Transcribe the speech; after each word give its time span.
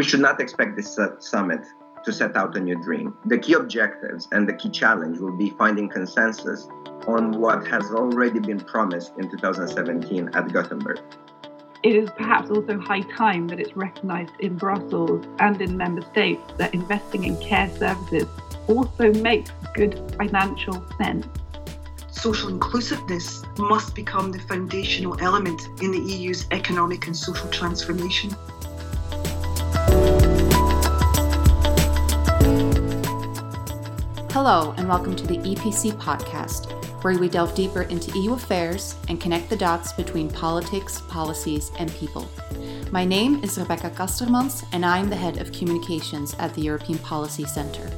We 0.00 0.04
should 0.04 0.20
not 0.20 0.40
expect 0.40 0.76
this 0.76 0.98
summit 1.18 1.60
to 2.06 2.10
set 2.10 2.34
out 2.34 2.56
a 2.56 2.60
new 2.60 2.82
dream. 2.82 3.14
The 3.26 3.36
key 3.36 3.52
objectives 3.52 4.28
and 4.32 4.48
the 4.48 4.54
key 4.54 4.70
challenge 4.70 5.18
will 5.18 5.36
be 5.36 5.50
finding 5.58 5.90
consensus 5.90 6.66
on 7.06 7.32
what 7.32 7.66
has 7.66 7.84
already 7.90 8.40
been 8.40 8.60
promised 8.60 9.12
in 9.18 9.30
2017 9.30 10.30
at 10.32 10.50
Gothenburg. 10.54 11.00
It 11.82 11.96
is 11.96 12.08
perhaps 12.16 12.48
also 12.48 12.78
high 12.78 13.02
time 13.14 13.46
that 13.48 13.60
it's 13.60 13.76
recognised 13.76 14.32
in 14.38 14.56
Brussels 14.56 15.26
and 15.38 15.60
in 15.60 15.76
member 15.76 16.00
states 16.12 16.40
that 16.56 16.72
investing 16.72 17.24
in 17.24 17.36
care 17.36 17.68
services 17.76 18.24
also 18.68 19.12
makes 19.12 19.50
good 19.74 20.00
financial 20.16 20.82
sense. 20.96 21.26
Social 22.10 22.48
inclusiveness 22.48 23.44
must 23.58 23.94
become 23.94 24.32
the 24.32 24.40
foundational 24.40 25.20
element 25.20 25.60
in 25.82 25.92
the 25.92 26.00
EU's 26.00 26.46
economic 26.52 27.06
and 27.06 27.14
social 27.14 27.50
transformation. 27.50 28.34
Hello, 34.42 34.72
and 34.78 34.88
welcome 34.88 35.14
to 35.16 35.26
the 35.26 35.36
EPC 35.36 35.92
podcast, 36.00 36.72
where 37.04 37.18
we 37.18 37.28
delve 37.28 37.54
deeper 37.54 37.82
into 37.82 38.18
EU 38.18 38.32
affairs 38.32 38.96
and 39.10 39.20
connect 39.20 39.50
the 39.50 39.56
dots 39.56 39.92
between 39.92 40.30
politics, 40.30 41.02
policies, 41.08 41.70
and 41.78 41.92
people. 41.92 42.26
My 42.90 43.04
name 43.04 43.44
is 43.44 43.58
Rebecca 43.58 43.90
Kastermans, 43.90 44.64
and 44.72 44.86
I 44.86 44.96
am 44.96 45.10
the 45.10 45.14
head 45.14 45.42
of 45.42 45.52
communications 45.52 46.34
at 46.38 46.54
the 46.54 46.62
European 46.62 46.98
Policy 47.00 47.44
Center. 47.44 47.90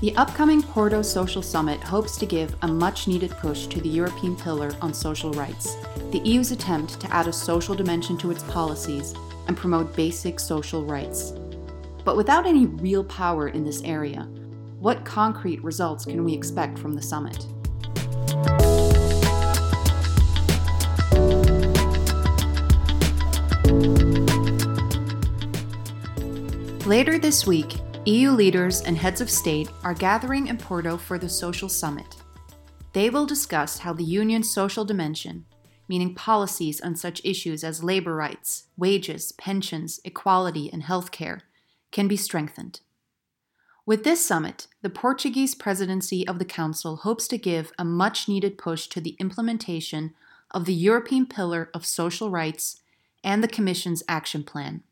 The 0.00 0.12
upcoming 0.16 0.60
Porto 0.60 1.02
Social 1.02 1.40
Summit 1.40 1.80
hopes 1.84 2.16
to 2.16 2.26
give 2.26 2.56
a 2.62 2.66
much 2.66 3.06
needed 3.06 3.30
push 3.30 3.68
to 3.68 3.80
the 3.80 3.88
European 3.88 4.34
Pillar 4.34 4.72
on 4.82 4.92
Social 4.92 5.30
Rights, 5.34 5.76
the 6.10 6.18
EU's 6.24 6.50
attempt 6.50 7.00
to 7.00 7.14
add 7.14 7.28
a 7.28 7.32
social 7.32 7.76
dimension 7.76 8.18
to 8.18 8.32
its 8.32 8.42
policies 8.42 9.14
and 9.46 9.56
promote 9.56 9.94
basic 9.94 10.40
social 10.40 10.84
rights. 10.84 11.32
But 12.04 12.16
without 12.16 12.44
any 12.44 12.66
real 12.66 13.04
power 13.04 13.46
in 13.46 13.64
this 13.64 13.82
area, 13.82 14.28
what 14.82 15.04
concrete 15.04 15.62
results 15.62 16.04
can 16.04 16.24
we 16.24 16.34
expect 16.34 16.76
from 16.76 16.92
the 16.92 17.00
summit? 17.00 17.46
Later 26.84 27.16
this 27.16 27.46
week, 27.46 27.76
EU 28.06 28.32
leaders 28.32 28.80
and 28.80 28.98
heads 28.98 29.20
of 29.20 29.30
state 29.30 29.68
are 29.84 29.94
gathering 29.94 30.48
in 30.48 30.58
Porto 30.58 30.96
for 30.96 31.16
the 31.16 31.28
Social 31.28 31.68
Summit. 31.68 32.16
They 32.92 33.08
will 33.08 33.24
discuss 33.24 33.78
how 33.78 33.92
the 33.92 34.02
Union's 34.02 34.50
social 34.50 34.84
dimension, 34.84 35.46
meaning 35.86 36.12
policies 36.12 36.80
on 36.80 36.96
such 36.96 37.24
issues 37.24 37.62
as 37.62 37.84
labor 37.84 38.16
rights, 38.16 38.64
wages, 38.76 39.30
pensions, 39.30 40.00
equality, 40.04 40.68
and 40.72 40.82
healthcare, 40.82 41.42
can 41.92 42.08
be 42.08 42.16
strengthened. 42.16 42.80
With 43.84 44.04
this 44.04 44.24
summit, 44.24 44.68
the 44.80 44.90
Portuguese 44.90 45.56
presidency 45.56 46.26
of 46.28 46.38
the 46.38 46.44
Council 46.44 46.96
hopes 46.96 47.26
to 47.28 47.36
give 47.36 47.72
a 47.76 47.84
much 47.84 48.28
needed 48.28 48.56
push 48.56 48.86
to 48.86 49.00
the 49.00 49.16
implementation 49.18 50.14
of 50.52 50.66
the 50.66 50.74
European 50.74 51.26
Pillar 51.26 51.68
of 51.74 51.84
Social 51.84 52.30
Rights 52.30 52.80
and 53.24 53.42
the 53.42 53.48
Commission's 53.48 54.04
action 54.08 54.44
plan. 54.44 54.84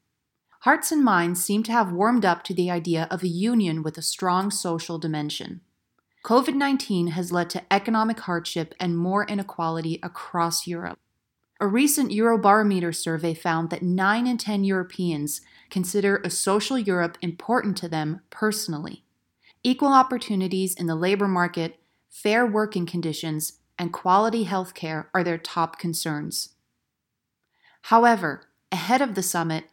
Hearts 0.60 0.90
and 0.90 1.04
minds 1.04 1.42
seem 1.42 1.62
to 1.64 1.72
have 1.72 1.92
warmed 1.92 2.24
up 2.24 2.42
to 2.44 2.54
the 2.54 2.70
idea 2.70 3.06
of 3.12 3.22
a 3.22 3.28
union 3.28 3.84
with 3.84 3.96
a 3.96 4.02
strong 4.02 4.50
social 4.50 4.98
dimension. 4.98 5.60
COVID 6.24 6.54
19 6.54 7.08
has 7.08 7.30
led 7.30 7.48
to 7.50 7.62
economic 7.72 8.20
hardship 8.20 8.74
and 8.80 8.98
more 8.98 9.24
inequality 9.24 10.00
across 10.02 10.66
Europe. 10.66 10.98
A 11.62 11.66
recent 11.66 12.10
Eurobarometer 12.10 12.94
survey 12.94 13.34
found 13.34 13.68
that 13.68 13.82
9 13.82 14.26
in 14.26 14.38
10 14.38 14.64
Europeans 14.64 15.42
consider 15.68 16.16
a 16.16 16.30
social 16.30 16.78
Europe 16.78 17.18
important 17.20 17.76
to 17.78 17.88
them 17.88 18.22
personally. 18.30 19.04
Equal 19.62 19.92
opportunities 19.92 20.74
in 20.74 20.86
the 20.86 20.94
labor 20.94 21.28
market, 21.28 21.78
fair 22.08 22.46
working 22.46 22.86
conditions, 22.86 23.58
and 23.78 23.92
quality 23.92 24.44
health 24.44 24.72
care 24.72 25.10
are 25.12 25.22
their 25.22 25.36
top 25.36 25.78
concerns. 25.78 26.54
However, 27.82 28.48
ahead 28.72 29.02
of 29.02 29.14
the 29.14 29.22
summit, 29.22 29.64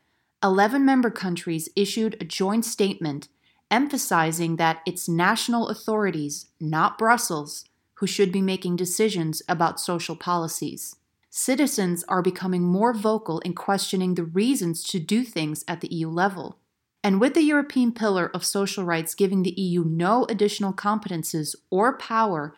11 0.44 0.84
member 0.84 1.09
countries 1.09 1.69
issued 1.73 2.17
a 2.19 2.25
joint 2.25 2.66
statement 2.66 3.29
emphasizing 3.72 4.57
that 4.57 4.81
it's 4.85 5.07
national 5.07 5.69
authorities, 5.69 6.47
not 6.59 6.97
Brussels, 6.97 7.63
who 7.95 8.07
should 8.07 8.34
be 8.34 8.41
making 8.41 8.75
decisions 8.75 9.41
about 9.47 9.79
social 9.79 10.17
policies 10.17 10.97
citizens 11.37 12.03
are 12.07 12.23
becoming 12.23 12.63
more 12.63 12.93
vocal 12.93 13.37
in 13.41 13.53
questioning 13.53 14.15
the 14.15 14.23
reasons 14.23 14.81
to 14.81 14.99
do 14.99 15.23
things 15.23 15.63
at 15.67 15.81
the 15.81 15.93
EU 15.93 16.09
level. 16.09 16.57
And 17.03 17.21
with 17.21 17.35
the 17.35 17.43
European 17.43 17.91
Pillar 17.91 18.31
of 18.33 18.43
Social 18.43 18.83
Rights 18.83 19.13
giving 19.13 19.43
the 19.43 19.53
EU 19.55 19.83
no 19.83 20.25
additional 20.29 20.73
competences 20.73 21.55
or 21.69 21.95
power, 21.95 22.55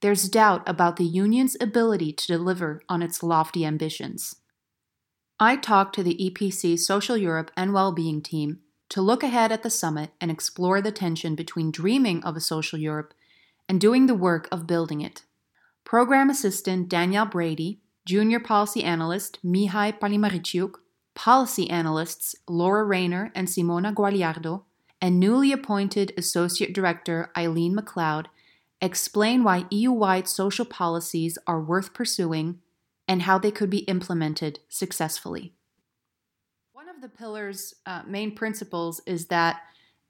there's 0.00 0.28
doubt 0.28 0.62
about 0.68 0.96
the 0.96 1.04
Union's 1.04 1.56
ability 1.60 2.12
to 2.12 2.26
deliver 2.28 2.80
on 2.88 3.02
its 3.02 3.24
lofty 3.24 3.66
ambitions. 3.66 4.36
I 5.40 5.56
talked 5.56 5.96
to 5.96 6.04
the 6.04 6.16
EPC 6.16 6.78
Social 6.78 7.16
Europe 7.16 7.50
and 7.56 7.72
Wellbeing 7.72 8.22
team 8.22 8.60
to 8.90 9.02
look 9.02 9.24
ahead 9.24 9.50
at 9.50 9.64
the 9.64 9.70
summit 9.70 10.10
and 10.20 10.30
explore 10.30 10.80
the 10.80 10.92
tension 10.92 11.34
between 11.34 11.72
dreaming 11.72 12.22
of 12.22 12.36
a 12.36 12.40
social 12.40 12.78
Europe 12.78 13.12
and 13.68 13.80
doing 13.80 14.06
the 14.06 14.14
work 14.14 14.48
of 14.52 14.68
building 14.68 15.00
it. 15.00 15.24
Program 15.84 16.30
assistant 16.30 16.88
Danielle 16.88 17.26
Brady 17.26 17.80
Junior 18.10 18.40
Policy 18.40 18.82
Analyst 18.82 19.38
Mihai 19.46 19.96
Palimariciuc, 19.96 20.80
Policy 21.14 21.70
Analysts 21.70 22.34
Laura 22.48 22.82
Rayner 22.82 23.30
and 23.36 23.46
Simona 23.46 23.94
Guagliardo, 23.94 24.64
and 25.00 25.20
newly 25.20 25.52
appointed 25.52 26.12
Associate 26.18 26.72
Director 26.72 27.30
Aileen 27.38 27.76
McLeod 27.76 28.26
explain 28.82 29.44
why 29.44 29.66
EU 29.70 29.92
wide 29.92 30.26
social 30.26 30.64
policies 30.64 31.38
are 31.46 31.62
worth 31.62 31.94
pursuing 31.94 32.58
and 33.06 33.22
how 33.22 33.38
they 33.38 33.52
could 33.52 33.70
be 33.70 33.84
implemented 33.86 34.58
successfully. 34.68 35.54
One 36.72 36.88
of 36.88 37.00
the 37.00 37.08
pillar's 37.08 37.76
uh, 37.86 38.02
main 38.08 38.34
principles 38.34 39.00
is 39.06 39.26
that 39.26 39.60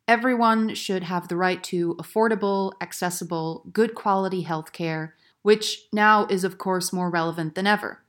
everyone 0.09 0.75
should 0.75 1.03
have 1.03 1.29
the 1.29 1.37
right 1.37 1.63
to 1.65 1.97
affordable, 1.97 2.73
accessible, 2.81 3.67
good 3.75 3.95
quality 3.95 4.43
healthcare 4.45 5.13
which 5.43 5.87
now 5.93 6.27
is, 6.27 6.45
of 6.45 6.59
course, 6.59 6.93
more 6.93 7.11
relevant 7.11 7.55
than 7.55 7.67
ever. 7.67 8.03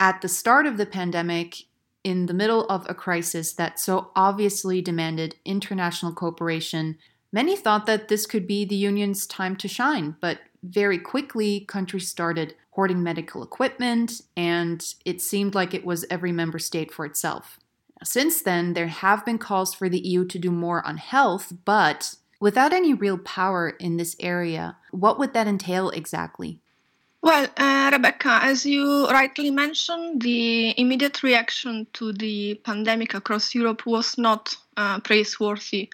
At 0.00 0.20
the 0.20 0.28
start 0.28 0.66
of 0.66 0.76
the 0.76 0.86
pandemic, 0.86 1.64
in 2.02 2.26
the 2.26 2.34
middle 2.34 2.66
of 2.66 2.86
a 2.88 2.94
crisis 2.94 3.52
that 3.54 3.78
so 3.80 4.10
obviously 4.14 4.82
demanded 4.82 5.36
international 5.44 6.12
cooperation, 6.12 6.98
many 7.32 7.56
thought 7.56 7.86
that 7.86 8.08
this 8.08 8.26
could 8.26 8.46
be 8.46 8.64
the 8.64 8.76
Union's 8.76 9.26
time 9.26 9.56
to 9.56 9.68
shine, 9.68 10.16
but 10.20 10.40
very 10.62 10.98
quickly, 10.98 11.60
countries 11.60 12.08
started 12.08 12.54
hoarding 12.70 13.02
medical 13.02 13.42
equipment, 13.42 14.20
and 14.36 14.94
it 15.04 15.20
seemed 15.20 15.54
like 15.54 15.72
it 15.72 15.84
was 15.84 16.04
every 16.10 16.32
member 16.32 16.58
state 16.58 16.92
for 16.92 17.06
itself. 17.06 17.58
Since 18.02 18.42
then, 18.42 18.72
there 18.72 18.88
have 18.88 19.24
been 19.24 19.38
calls 19.38 19.74
for 19.74 19.88
the 19.88 20.00
EU 20.00 20.26
to 20.26 20.38
do 20.38 20.50
more 20.50 20.86
on 20.86 20.96
health, 20.96 21.52
but 21.64 22.16
without 22.40 22.72
any 22.72 22.92
real 22.92 23.18
power 23.18 23.70
in 23.70 23.96
this 23.96 24.16
area, 24.20 24.76
what 24.90 25.18
would 25.18 25.32
that 25.34 25.46
entail 25.46 25.90
exactly? 25.90 26.60
Well, 27.24 27.48
uh, 27.56 27.88
Rebecca, 27.90 28.40
as 28.42 28.66
you 28.66 29.08
rightly 29.08 29.50
mentioned, 29.50 30.20
the 30.20 30.78
immediate 30.78 31.22
reaction 31.22 31.86
to 31.94 32.12
the 32.12 32.56
pandemic 32.56 33.14
across 33.14 33.54
Europe 33.54 33.86
was 33.86 34.18
not 34.18 34.54
uh, 34.76 35.00
praiseworthy. 35.00 35.88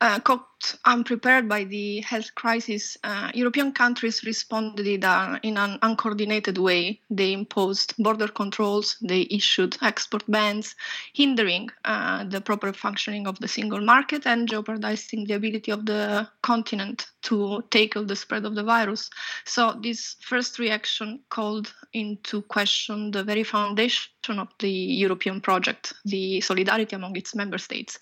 Uh, 0.00 0.20
caught 0.20 0.78
unprepared 0.84 1.48
by 1.48 1.64
the 1.64 2.00
health 2.02 2.32
crisis, 2.36 2.96
uh, 3.02 3.32
European 3.34 3.72
countries 3.72 4.22
responded 4.24 5.04
uh, 5.04 5.38
in 5.42 5.56
an 5.56 5.76
uncoordinated 5.82 6.56
way. 6.56 7.00
They 7.10 7.32
imposed 7.32 7.94
border 7.98 8.28
controls, 8.28 8.96
they 9.02 9.26
issued 9.28 9.76
export 9.82 10.22
bans, 10.28 10.76
hindering 11.14 11.70
uh, 11.84 12.24
the 12.24 12.40
proper 12.40 12.72
functioning 12.72 13.26
of 13.26 13.40
the 13.40 13.48
single 13.48 13.80
market 13.80 14.24
and 14.24 14.48
jeopardizing 14.48 15.24
the 15.24 15.34
ability 15.34 15.72
of 15.72 15.84
the 15.84 16.28
continent 16.42 17.06
to 17.22 17.62
tackle 17.70 18.04
the 18.04 18.16
spread 18.16 18.44
of 18.44 18.54
the 18.54 18.62
virus. 18.62 19.10
So, 19.44 19.78
this 19.82 20.14
first 20.20 20.60
reaction 20.60 21.20
called 21.28 21.74
into 21.92 22.42
question 22.42 23.10
the 23.10 23.24
very 23.24 23.42
foundation 23.42 24.10
of 24.28 24.48
the 24.60 24.70
European 24.70 25.40
project, 25.40 25.94
the 26.04 26.40
solidarity 26.40 26.94
among 26.94 27.16
its 27.16 27.34
member 27.34 27.58
states. 27.58 27.98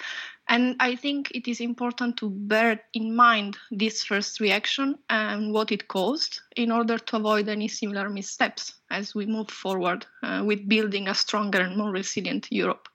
And 0.49 0.77
I 0.79 0.95
think 0.95 1.33
it 1.35 1.49
is 1.49 1.61
important 1.61 2.17
to 2.19 2.31
bear 2.31 2.81
in 2.95 3.17
mind 3.17 3.57
this 3.73 4.05
first 4.05 4.39
reaction 4.39 4.97
and 5.11 5.53
what 5.53 5.73
it 5.73 5.89
caused 5.89 6.41
in 6.55 6.71
order 6.71 6.99
to 6.99 7.17
avoid 7.17 7.49
any 7.49 7.67
similar 7.67 8.09
missteps 8.09 8.75
as 8.91 9.13
we 9.13 9.27
move 9.27 9.51
forward 9.51 10.07
uh, 10.23 10.45
with 10.47 10.69
building 10.69 11.09
a 11.09 11.15
stronger 11.15 11.61
and 11.61 11.77
more 11.77 11.91
resilient 11.91 12.47
Europe. 12.51 12.89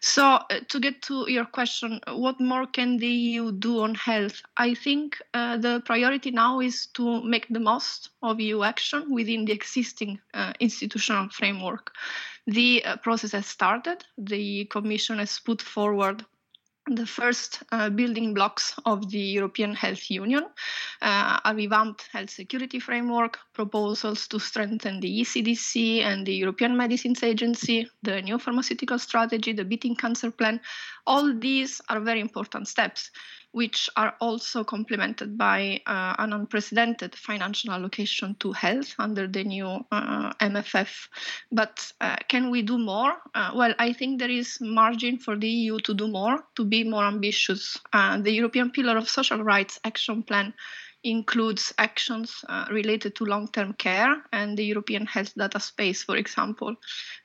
So, 0.00 0.24
uh, 0.24 0.60
to 0.68 0.80
get 0.80 1.02
to 1.02 1.30
your 1.30 1.44
question, 1.44 2.00
what 2.08 2.40
more 2.40 2.66
can 2.66 2.96
the 2.96 3.06
EU 3.06 3.52
do 3.52 3.82
on 3.82 3.94
health? 3.94 4.40
I 4.56 4.72
think 4.72 5.20
uh, 5.34 5.58
the 5.58 5.82
priority 5.84 6.30
now 6.30 6.60
is 6.60 6.86
to 6.94 7.22
make 7.22 7.46
the 7.50 7.60
most 7.60 8.08
of 8.22 8.40
EU 8.40 8.62
action 8.62 9.12
within 9.12 9.44
the 9.44 9.52
existing 9.52 10.18
uh, 10.32 10.54
institutional 10.60 11.28
framework. 11.28 11.92
The 12.46 12.84
uh, 12.84 12.96
process 12.96 13.32
has 13.32 13.46
started. 13.46 14.04
The 14.16 14.64
Commission 14.66 15.18
has 15.18 15.38
put 15.38 15.60
forward 15.60 16.24
the 16.88 17.06
first 17.06 17.62
uh, 17.72 17.90
building 17.90 18.32
blocks 18.32 18.74
of 18.84 19.10
the 19.10 19.18
European 19.18 19.74
Health 19.74 20.10
Union, 20.10 20.44
uh, 21.02 21.40
a 21.44 21.54
revamped 21.54 22.08
health 22.12 22.30
security 22.30 22.78
framework, 22.78 23.38
proposals 23.54 24.28
to 24.28 24.38
strengthen 24.38 25.00
the 25.00 25.20
ECDC 25.20 26.02
and 26.02 26.26
the 26.26 26.34
European 26.34 26.76
Medicines 26.76 27.22
Agency, 27.22 27.88
the 28.02 28.22
new 28.22 28.38
pharmaceutical 28.38 28.98
strategy, 28.98 29.52
the 29.52 29.64
beating 29.64 29.96
cancer 29.96 30.30
plan. 30.30 30.60
All 31.06 31.34
these 31.38 31.80
are 31.88 32.00
very 32.00 32.20
important 32.20 32.68
steps 32.68 33.10
which 33.56 33.88
are 33.96 34.14
also 34.20 34.62
complemented 34.62 35.38
by 35.38 35.80
uh, 35.86 36.14
an 36.18 36.34
unprecedented 36.34 37.14
financial 37.14 37.72
allocation 37.72 38.36
to 38.38 38.52
health 38.52 38.94
under 38.98 39.26
the 39.26 39.42
new 39.42 39.82
uh, 39.90 40.30
MFF. 40.34 41.08
But 41.50 41.90
uh, 42.02 42.16
can 42.28 42.50
we 42.50 42.60
do 42.60 42.76
more? 42.76 43.14
Uh, 43.34 43.52
well, 43.54 43.72
I 43.78 43.94
think 43.94 44.18
there 44.18 44.28
is 44.28 44.58
margin 44.60 45.16
for 45.16 45.38
the 45.38 45.48
EU 45.48 45.78
to 45.84 45.94
do 45.94 46.06
more, 46.06 46.44
to 46.56 46.66
be 46.66 46.84
more 46.84 47.06
ambitious. 47.06 47.78
Uh, 47.94 48.18
the 48.20 48.30
European 48.30 48.72
Pillar 48.72 48.98
of 48.98 49.08
Social 49.08 49.42
Rights 49.42 49.80
Action 49.84 50.22
Plan 50.22 50.52
includes 51.06 51.72
actions 51.78 52.44
uh, 52.48 52.66
related 52.70 53.14
to 53.14 53.24
long 53.24 53.48
term 53.48 53.72
care 53.74 54.22
and 54.32 54.58
the 54.58 54.64
European 54.64 55.06
health 55.06 55.34
data 55.36 55.60
space, 55.60 56.02
for 56.02 56.16
example. 56.16 56.74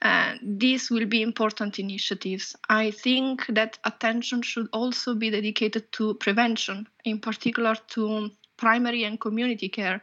Uh, 0.01 0.35
these 0.43 0.91
will 0.91 1.07
be 1.07 1.21
important 1.21 1.79
initiatives. 1.79 2.55
I 2.69 2.91
think 2.91 3.47
that 3.47 3.79
attention 3.83 4.43
should 4.43 4.67
also 4.71 5.15
be 5.15 5.31
dedicated 5.31 5.91
to 5.93 6.13
prevention, 6.15 6.87
in 7.05 7.19
particular 7.19 7.75
to 7.89 8.29
primary 8.61 9.03
and 9.03 9.19
community 9.19 9.69
care 9.69 10.01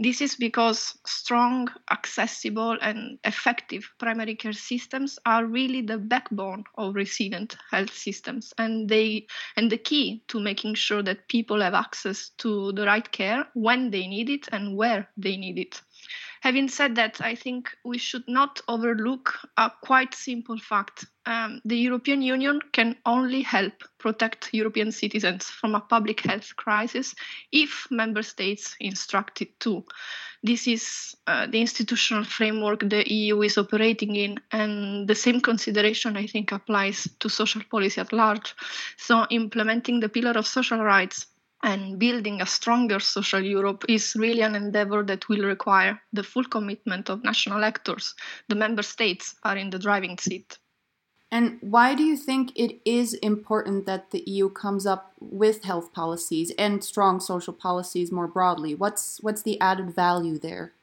this 0.00 0.20
is 0.20 0.34
because 0.34 0.98
strong, 1.06 1.68
accessible, 1.92 2.76
and 2.82 3.16
effective 3.22 3.92
primary 3.98 4.34
care 4.34 4.52
systems 4.52 5.20
are 5.24 5.46
really 5.46 5.82
the 5.82 5.98
backbone 5.98 6.64
of 6.76 6.96
resilient 6.96 7.56
health 7.70 7.94
systems, 7.94 8.52
and 8.58 8.88
they 8.88 9.28
and 9.56 9.70
the 9.70 9.78
key 9.78 10.24
to 10.28 10.40
making 10.40 10.74
sure 10.74 11.02
that 11.04 11.28
people 11.28 11.60
have 11.60 11.74
access 11.74 12.30
to 12.38 12.72
the 12.72 12.84
right 12.84 13.12
care 13.12 13.46
when 13.54 13.90
they 13.90 14.08
need 14.08 14.30
it 14.30 14.48
and 14.50 14.76
where 14.76 15.08
they 15.16 15.36
need 15.36 15.58
it. 15.58 15.80
Having 16.40 16.68
said 16.68 16.96
that, 16.96 17.20
I 17.20 17.36
think 17.36 17.70
we 17.84 17.98
should 17.98 18.26
not 18.26 18.60
overlook 18.66 19.38
a 19.56 19.70
quite 19.80 20.12
simple 20.12 20.58
fact. 20.58 21.06
Um, 21.26 21.62
the 21.64 21.78
European 21.78 22.20
Union 22.20 22.60
can 22.72 22.96
only 23.06 23.40
help 23.40 23.72
protect 23.98 24.50
European 24.52 24.92
citizens 24.92 25.46
from 25.46 25.74
a 25.74 25.80
public 25.80 26.20
health 26.20 26.54
crisis 26.56 27.14
if 27.50 27.86
member 27.90 28.22
states 28.22 28.76
instruct 28.78 29.40
it 29.40 29.58
to. 29.60 29.84
This 30.42 30.68
is 30.68 31.14
uh, 31.26 31.46
the 31.46 31.62
institutional 31.62 32.24
framework 32.24 32.80
the 32.80 33.10
EU 33.10 33.40
is 33.40 33.56
operating 33.56 34.16
in, 34.16 34.38
and 34.52 35.08
the 35.08 35.14
same 35.14 35.40
consideration, 35.40 36.18
I 36.18 36.26
think, 36.26 36.52
applies 36.52 37.08
to 37.20 37.30
social 37.30 37.62
policy 37.70 38.02
at 38.02 38.12
large. 38.12 38.54
So, 38.98 39.26
implementing 39.30 40.00
the 40.00 40.10
Pillar 40.10 40.32
of 40.32 40.46
Social 40.46 40.80
Rights 40.80 41.26
and 41.62 41.98
building 41.98 42.42
a 42.42 42.46
stronger 42.46 43.00
social 43.00 43.40
Europe 43.40 43.86
is 43.88 44.14
really 44.14 44.42
an 44.42 44.54
endeavor 44.54 45.02
that 45.04 45.26
will 45.30 45.46
require 45.46 45.98
the 46.12 46.22
full 46.22 46.44
commitment 46.44 47.08
of 47.08 47.24
national 47.24 47.64
actors. 47.64 48.14
The 48.48 48.54
member 48.54 48.82
states 48.82 49.34
are 49.44 49.56
in 49.56 49.70
the 49.70 49.78
driving 49.78 50.18
seat. 50.18 50.58
And 51.34 51.58
why 51.62 51.96
do 51.96 52.04
you 52.04 52.16
think 52.16 52.52
it 52.54 52.80
is 52.84 53.14
important 53.14 53.86
that 53.86 54.12
the 54.12 54.22
EU 54.24 54.48
comes 54.48 54.86
up 54.86 55.14
with 55.18 55.64
health 55.64 55.92
policies 55.92 56.52
and 56.56 56.84
strong 56.84 57.18
social 57.18 57.52
policies 57.52 58.12
more 58.12 58.28
broadly? 58.28 58.76
What's 58.76 59.18
what's 59.20 59.42
the 59.42 59.60
added 59.60 59.90
value 59.96 60.38
there? 60.38 60.74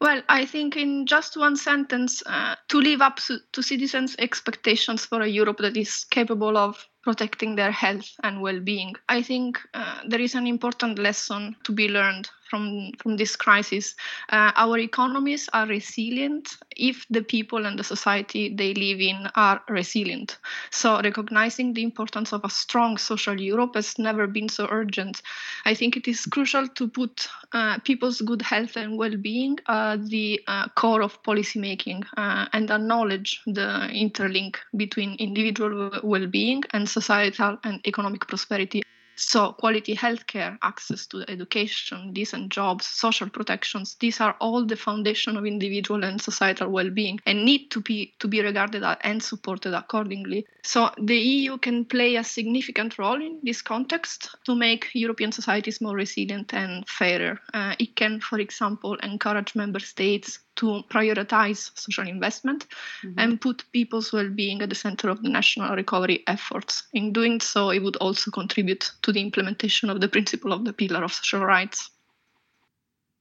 Well, 0.00 0.22
I 0.28 0.46
think 0.46 0.76
in 0.76 1.04
just 1.04 1.36
one 1.36 1.56
sentence, 1.56 2.22
uh, 2.26 2.54
to 2.68 2.80
live 2.80 3.02
up 3.02 3.18
to 3.52 3.62
citizens' 3.62 4.14
expectations 4.20 5.04
for 5.04 5.20
a 5.20 5.26
Europe 5.26 5.58
that 5.58 5.76
is 5.76 6.04
capable 6.04 6.56
of 6.56 6.86
protecting 7.02 7.56
their 7.56 7.72
health 7.72 8.08
and 8.22 8.40
well-being. 8.40 8.94
I 9.08 9.20
think 9.20 9.58
uh, 9.74 10.02
there 10.06 10.20
is 10.20 10.36
an 10.36 10.46
important 10.46 11.00
lesson 11.00 11.56
to 11.64 11.72
be 11.72 11.88
learned 11.88 12.30
from 12.50 12.90
from 12.98 13.16
this 13.16 13.36
crisis. 13.36 13.94
Uh, 14.28 14.52
our 14.56 14.78
economies 14.78 15.48
are 15.52 15.66
resilient 15.66 16.56
if 16.76 17.06
the 17.08 17.22
people 17.22 17.66
and 17.66 17.78
the 17.78 17.84
society 17.84 18.54
they 18.54 18.74
live 18.74 19.00
in 19.00 19.28
are 19.36 19.62
resilient. 19.68 20.38
So 20.70 21.00
recognizing 21.02 21.72
the 21.72 21.82
importance 21.82 22.32
of 22.32 22.44
a 22.44 22.50
strong 22.50 22.98
social 22.98 23.40
Europe 23.40 23.76
has 23.76 23.98
never 23.98 24.26
been 24.26 24.48
so 24.48 24.66
urgent. 24.70 25.22
I 25.64 25.74
think 25.74 25.96
it 25.96 26.08
is 26.08 26.26
crucial 26.26 26.66
to 26.68 26.88
put 26.88 27.28
uh, 27.52 27.78
people's 27.84 28.20
good 28.20 28.42
health 28.42 28.76
and 28.76 28.98
well-being 28.98 29.58
at 29.68 30.06
the 30.08 30.40
uh, 30.46 30.68
core 30.74 31.02
of 31.02 31.22
policymaking 31.22 32.04
uh, 32.16 32.46
and 32.52 32.70
acknowledge 32.70 33.40
the 33.46 33.88
interlink 33.92 34.56
between 34.76 35.14
individual 35.16 35.90
well-being 36.02 36.62
and 36.72 36.88
societal 36.88 37.58
and 37.64 37.86
economic 37.86 38.26
prosperity. 38.26 38.82
So, 39.22 39.52
quality 39.52 39.94
healthcare, 39.94 40.56
access 40.62 41.06
to 41.08 41.24
education, 41.28 42.14
decent 42.14 42.48
jobs, 42.48 42.86
social 42.86 43.28
protections, 43.28 43.96
these 44.00 44.18
are 44.18 44.34
all 44.40 44.64
the 44.64 44.76
foundation 44.76 45.36
of 45.36 45.44
individual 45.44 46.04
and 46.04 46.18
societal 46.18 46.70
well 46.70 46.88
being 46.88 47.20
and 47.26 47.44
need 47.44 47.70
to 47.72 47.82
be, 47.82 48.14
to 48.18 48.26
be 48.26 48.40
regarded 48.40 48.82
and 49.02 49.22
supported 49.22 49.74
accordingly. 49.74 50.46
So, 50.64 50.90
the 50.96 51.18
EU 51.18 51.58
can 51.58 51.84
play 51.84 52.16
a 52.16 52.24
significant 52.24 52.98
role 52.98 53.20
in 53.20 53.40
this 53.42 53.60
context 53.60 54.34
to 54.46 54.54
make 54.54 54.88
European 54.94 55.32
societies 55.32 55.82
more 55.82 55.94
resilient 55.94 56.54
and 56.54 56.88
fairer. 56.88 57.38
Uh, 57.52 57.74
it 57.78 57.96
can, 57.96 58.20
for 58.20 58.38
example, 58.38 58.94
encourage 59.02 59.54
member 59.54 59.80
states 59.80 60.38
to 60.60 60.82
prioritize 60.90 61.70
social 61.74 62.06
investment 62.06 62.66
mm-hmm. 63.02 63.18
and 63.18 63.40
put 63.40 63.64
people's 63.72 64.12
well-being 64.12 64.60
at 64.60 64.68
the 64.68 64.74
center 64.74 65.08
of 65.08 65.22
the 65.22 65.28
national 65.28 65.74
recovery 65.74 66.22
efforts. 66.26 66.84
In 66.92 67.12
doing 67.12 67.40
so, 67.40 67.70
it 67.70 67.82
would 67.82 67.96
also 67.96 68.30
contribute 68.30 68.92
to 69.02 69.12
the 69.12 69.20
implementation 69.20 69.88
of 69.88 70.00
the 70.00 70.08
principle 70.08 70.52
of 70.52 70.64
the 70.66 70.74
pillar 70.74 71.02
of 71.02 71.12
social 71.12 71.44
rights. 71.44 71.90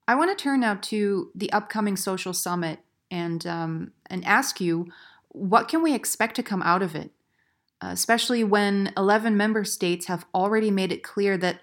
I 0.07 0.15
want 0.15 0.37
to 0.37 0.43
turn 0.43 0.59
now 0.59 0.75
to 0.81 1.31
the 1.33 1.51
upcoming 1.53 1.95
social 1.95 2.33
summit 2.33 2.79
and 3.11 3.45
um, 3.47 3.91
and 4.07 4.25
ask 4.25 4.59
you 4.59 4.87
what 5.29 5.67
can 5.67 5.81
we 5.81 5.93
expect 5.93 6.35
to 6.35 6.43
come 6.43 6.63
out 6.63 6.81
of 6.81 6.95
it, 6.95 7.11
uh, 7.81 7.89
especially 7.91 8.43
when 8.43 8.91
11 8.97 9.37
member 9.37 9.63
states 9.63 10.07
have 10.07 10.25
already 10.33 10.71
made 10.71 10.91
it 10.91 11.03
clear 11.03 11.37
that 11.37 11.61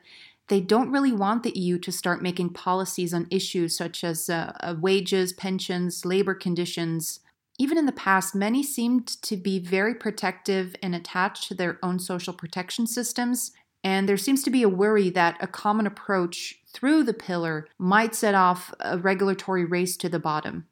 they 0.49 0.61
don't 0.61 0.93
really 0.93 1.13
want 1.13 1.43
the 1.43 1.59
EU 1.59 1.79
to 1.79 1.91
start 1.91 2.23
making 2.23 2.51
policies 2.51 3.13
on 3.13 3.27
issues 3.31 3.77
such 3.77 4.05
as 4.05 4.29
uh, 4.29 4.53
uh, 4.61 4.75
wages, 4.81 5.33
pensions, 5.33 6.05
labor 6.05 6.35
conditions. 6.35 7.21
Even 7.59 7.79
in 7.79 7.87
the 7.87 7.93
past, 7.93 8.35
many 8.35 8.63
seemed 8.63 9.07
to 9.23 9.37
be 9.37 9.59
very 9.59 9.95
protective 9.95 10.77
and 10.83 10.95
attached 10.95 11.49
to 11.49 11.55
their 11.55 11.79
own 11.83 11.99
social 11.99 12.33
protection 12.33 12.87
systems, 12.87 13.53
and 13.83 14.09
there 14.09 14.17
seems 14.17 14.43
to 14.43 14.51
be 14.51 14.63
a 14.63 14.69
worry 14.69 15.11
that 15.11 15.37
a 15.41 15.47
common 15.47 15.87
approach 15.87 16.61
through 16.73 17.03
the 17.03 17.15
pillar 17.15 17.67
might 17.79 18.15
set 18.15 18.35
off 18.35 18.75
a 18.81 18.99
regulatory 18.99 19.65
race 19.65 19.97
to 19.97 20.09
the 20.09 20.19
bottom. 20.19 20.67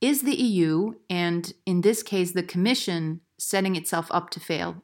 Is 0.00 0.22
the 0.22 0.34
EU, 0.34 0.94
and 1.08 1.52
in 1.66 1.80
this 1.82 2.02
case 2.02 2.32
the 2.32 2.42
Commission, 2.42 3.20
setting 3.38 3.76
itself 3.76 4.08
up 4.10 4.30
to 4.30 4.40
fail? 4.40 4.82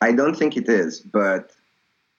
I 0.00 0.12
don't 0.12 0.36
think 0.36 0.56
it 0.56 0.68
is, 0.68 1.00
but 1.00 1.52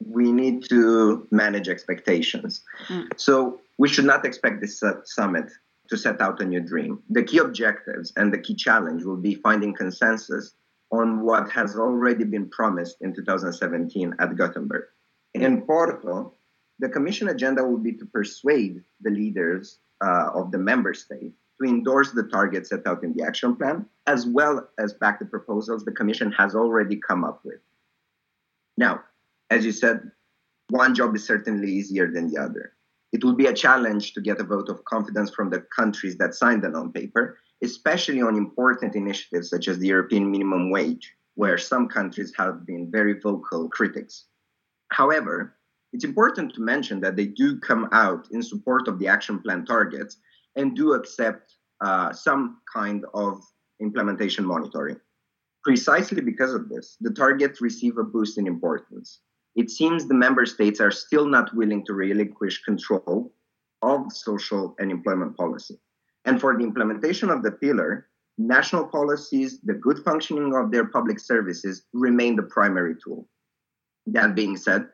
we 0.04 0.32
need 0.32 0.68
to 0.70 1.28
manage 1.32 1.70
expectations. 1.70 2.62
Mm. 2.88 3.08
So 3.18 3.62
we 3.78 3.88
should 3.88 4.06
not 4.06 4.26
expect 4.26 4.62
this 4.62 4.84
summit 5.04 5.52
to 5.90 5.98
set 5.98 6.22
out 6.22 6.42
a 6.42 6.46
new 6.46 6.60
dream. 6.60 7.02
The 7.10 7.24
key 7.24 7.38
objectives 7.38 8.12
and 8.16 8.34
the 8.34 8.40
key 8.40 8.56
challenge 8.56 9.04
will 9.04 9.18
be 9.18 9.36
finding 9.36 9.74
consensus 9.74 10.54
on 10.92 11.22
what 11.22 11.50
has 11.52 11.76
already 11.76 12.24
been 12.24 12.50
promised 12.50 12.98
in 13.02 13.14
2017 13.14 14.16
at 14.20 14.36
Gothenburg. 14.36 14.86
In 15.34 15.62
Porto, 15.64 16.34
the 16.80 16.90
Commission 16.90 17.30
agenda 17.30 17.64
will 17.64 17.78
be 17.78 17.94
to 17.94 18.06
persuade 18.06 18.84
the 19.02 19.10
leaders 19.10 19.80
uh, 20.02 20.30
of 20.34 20.52
the 20.52 20.58
member 20.58 20.94
state 20.94 21.34
to 21.60 21.68
endorse 21.68 22.12
the 22.12 22.24
targets 22.24 22.70
set 22.70 22.86
out 22.86 23.04
in 23.04 23.14
the 23.14 23.24
action 23.24 23.56
plan, 23.56 23.86
as 24.08 24.26
well 24.26 24.68
as 24.78 24.94
back 24.94 25.20
the 25.20 25.26
proposals 25.26 25.86
the 25.86 25.92
Commission 25.92 26.32
has 26.32 26.54
already 26.56 26.98
come 26.98 27.24
up 27.24 27.42
with. 27.44 27.60
Now, 28.78 29.04
as 29.50 29.66
you 29.66 29.72
said, 29.72 30.12
one 30.70 30.96
job 30.96 31.16
is 31.16 31.26
certainly 31.26 31.72
easier 31.72 32.12
than 32.12 32.30
the 32.32 32.42
other. 32.42 32.74
It 33.12 33.24
will 33.24 33.36
be 33.36 33.46
a 33.46 33.54
challenge 33.54 34.14
to 34.14 34.22
get 34.22 34.42
a 34.42 34.44
vote 34.44 34.70
of 34.70 34.84
confidence 34.86 35.30
from 35.30 35.50
the 35.50 35.64
countries 35.76 36.18
that 36.18 36.34
signed 36.34 36.64
the 36.64 36.70
non 36.70 36.92
paper, 36.92 37.38
especially 37.64 38.22
on 38.22 38.36
important 38.36 38.96
initiatives 38.96 39.50
such 39.50 39.68
as 39.68 39.78
the 39.78 39.88
European 39.88 40.30
minimum 40.30 40.72
wage, 40.72 41.14
where 41.36 41.58
some 41.58 41.88
countries 41.88 42.34
have 42.38 42.66
been 42.66 42.92
very 42.92 43.20
vocal 43.20 43.70
critics. 43.70 44.26
However, 44.92 45.56
it's 45.94 46.04
important 46.04 46.54
to 46.56 46.62
mention 46.62 47.00
that 47.02 47.16
they 47.16 47.28
do 47.28 47.60
come 47.60 47.88
out 47.92 48.28
in 48.32 48.44
support 48.44 48.88
of 48.88 49.00
the 49.00 49.08
action 49.08 49.40
plan 49.40 49.66
targets 49.66 50.18
and 50.56 50.76
do 50.76 50.94
accept 50.94 51.54
uh, 51.82 52.12
some 52.12 52.58
kind 52.74 53.06
of 53.14 53.42
implementation 53.80 54.46
monitoring. 54.46 55.00
Precisely 55.64 56.22
because 56.22 56.54
of 56.54 56.70
this, 56.70 56.98
the 57.00 57.12
targets 57.12 57.62
receive 57.62 57.98
a 57.98 58.04
boost 58.04 58.38
in 58.38 58.46
importance. 58.46 59.22
It 59.56 59.72
seems 59.72 60.06
the 60.06 60.14
member 60.14 60.46
states 60.46 60.82
are 60.82 60.92
still 60.92 61.26
not 61.26 61.56
willing 61.56 61.86
to 61.86 61.94
relinquish 61.94 62.62
control 62.64 63.34
of 63.82 64.12
social 64.12 64.76
and 64.80 64.92
employment 64.92 65.38
policy. 65.38 65.80
And 66.26 66.42
for 66.42 66.58
the 66.58 66.64
implementation 66.64 67.30
of 67.30 67.42
the 67.42 67.52
pillar, 67.52 68.08
national 68.38 68.88
policies, 68.88 69.62
the 69.62 69.74
good 69.74 70.00
functioning 70.00 70.54
of 70.54 70.72
their 70.72 70.86
public 70.86 71.20
services 71.20 71.86
remain 71.94 72.36
the 72.36 72.44
primary 72.44 72.96
tool. 73.02 73.30
That 74.08 74.36
being 74.36 74.58
said, 74.58 74.90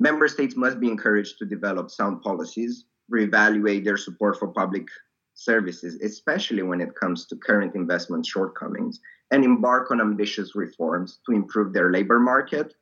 member 0.00 0.26
states 0.26 0.56
must 0.56 0.80
be 0.80 0.88
encouraged 0.88 1.38
to 1.38 1.44
develop 1.44 1.90
sound 1.90 2.22
policies, 2.22 2.86
reevaluate 3.12 3.84
their 3.84 3.96
support 3.96 4.38
for 4.38 4.48
public 4.48 4.88
services, 5.34 5.94
especially 6.02 6.62
when 6.62 6.80
it 6.80 6.94
comes 6.94 7.26
to 7.26 7.36
current 7.36 7.74
investment 7.76 8.26
shortcomings, 8.26 9.00
and 9.30 9.44
embark 9.44 9.90
on 9.90 10.00
ambitious 10.00 10.56
reforms 10.56 11.20
to 11.26 11.32
improve 11.32 11.72
their 11.72 11.92
labor 11.92 12.18
market 12.18 12.74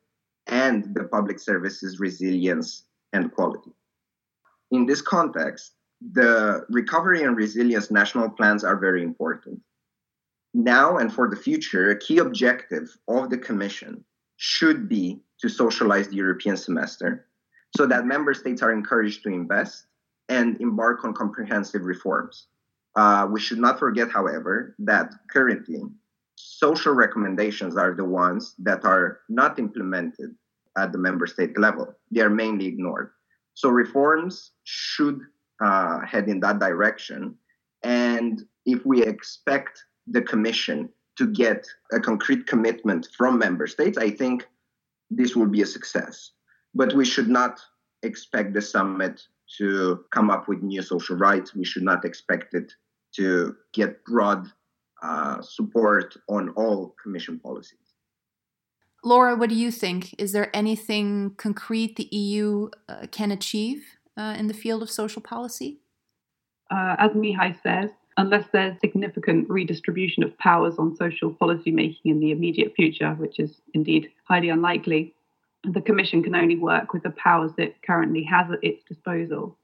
and 0.51 0.93
the 0.93 1.05
public 1.05 1.39
services 1.39 1.99
resilience 1.99 2.83
and 3.13 3.33
quality. 3.33 3.71
In 4.69 4.85
this 4.85 5.01
context, 5.01 5.73
the 6.13 6.65
recovery 6.69 7.23
and 7.23 7.35
resilience 7.35 7.89
national 7.89 8.29
plans 8.29 8.63
are 8.63 8.77
very 8.77 9.03
important. 9.03 9.61
Now 10.53 10.97
and 10.97 11.11
for 11.11 11.29
the 11.29 11.35
future, 11.35 11.89
a 11.89 11.97
key 11.97 12.17
objective 12.17 12.95
of 13.07 13.29
the 13.29 13.37
Commission 13.37 14.03
should 14.35 14.89
be 14.89 15.21
to 15.39 15.47
socialize 15.47 16.09
the 16.09 16.15
European 16.15 16.57
semester 16.57 17.27
so 17.77 17.85
that 17.85 18.05
member 18.05 18.33
states 18.33 18.61
are 18.61 18.73
encouraged 18.73 19.23
to 19.23 19.29
invest 19.29 19.85
and 20.27 20.59
embark 20.59 21.05
on 21.05 21.13
comprehensive 21.13 21.83
reforms. 21.83 22.47
Uh, 22.95 23.27
we 23.31 23.39
should 23.39 23.59
not 23.59 23.79
forget, 23.79 24.11
however, 24.11 24.75
that 24.79 25.13
currently 25.31 25.83
social 26.35 26.93
recommendations 26.93 27.77
are 27.77 27.93
the 27.93 28.03
ones 28.03 28.55
that 28.59 28.83
are 28.83 29.19
not 29.29 29.59
implemented 29.59 30.35
at 30.77 30.91
the 30.91 30.97
member 30.97 31.27
state 31.27 31.57
level. 31.57 31.93
They 32.11 32.21
are 32.21 32.29
mainly 32.29 32.65
ignored. 32.67 33.11
So 33.53 33.69
reforms 33.69 34.51
should 34.63 35.21
uh, 35.63 36.05
head 36.05 36.27
in 36.27 36.39
that 36.41 36.59
direction. 36.59 37.35
And 37.83 38.41
if 38.65 38.85
we 38.85 39.03
expect 39.03 39.83
the 40.07 40.21
Commission 40.21 40.89
to 41.17 41.27
get 41.27 41.67
a 41.91 41.99
concrete 41.99 42.47
commitment 42.47 43.07
from 43.17 43.37
member 43.37 43.67
states, 43.67 43.97
I 43.97 44.09
think 44.09 44.47
this 45.09 45.35
will 45.35 45.47
be 45.47 45.61
a 45.61 45.65
success. 45.65 46.31
But 46.73 46.93
we 46.93 47.05
should 47.05 47.27
not 47.27 47.59
expect 48.03 48.53
the 48.53 48.61
summit 48.61 49.21
to 49.57 50.05
come 50.11 50.29
up 50.29 50.47
with 50.47 50.63
new 50.63 50.81
social 50.81 51.17
rights. 51.17 51.53
We 51.53 51.65
should 51.65 51.83
not 51.83 52.05
expect 52.05 52.53
it 52.53 52.73
to 53.15 53.55
get 53.73 54.03
broad 54.05 54.47
uh, 55.03 55.41
support 55.41 56.15
on 56.29 56.49
all 56.49 56.95
Commission 57.03 57.39
policies. 57.39 57.90
Laura, 59.03 59.35
what 59.35 59.49
do 59.49 59.55
you 59.55 59.71
think? 59.71 60.13
Is 60.19 60.31
there 60.31 60.55
anything 60.55 61.33
concrete 61.37 61.95
the 61.95 62.07
EU 62.15 62.69
uh, 62.87 63.07
can 63.11 63.31
achieve 63.31 63.83
uh, 64.15 64.35
in 64.37 64.47
the 64.47 64.53
field 64.53 64.83
of 64.83 64.91
social 64.91 65.21
policy? 65.21 65.79
Uh, 66.69 66.95
as 66.99 67.11
Mihai 67.11 67.55
says, 67.63 67.89
unless 68.17 68.45
there's 68.53 68.79
significant 68.79 69.49
redistribution 69.49 70.23
of 70.23 70.37
powers 70.37 70.75
on 70.77 70.95
social 70.95 71.33
policy 71.33 71.71
making 71.71 72.11
in 72.11 72.19
the 72.19 72.31
immediate 72.31 72.73
future, 72.75 73.13
which 73.15 73.39
is 73.39 73.61
indeed 73.73 74.11
highly 74.25 74.49
unlikely, 74.49 75.13
the 75.63 75.81
Commission 75.81 76.23
can 76.23 76.35
only 76.35 76.57
work 76.57 76.93
with 76.93 77.03
the 77.03 77.11
powers 77.11 77.51
it 77.57 77.81
currently 77.81 78.23
has 78.23 78.51
at 78.51 78.63
its 78.63 78.83
disposal. 78.83 79.57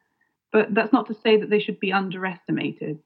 But 0.52 0.74
that's 0.74 0.94
not 0.94 1.08
to 1.08 1.14
say 1.14 1.38
that 1.38 1.50
they 1.50 1.60
should 1.60 1.80
be 1.80 1.94
underestimated. 1.94 3.00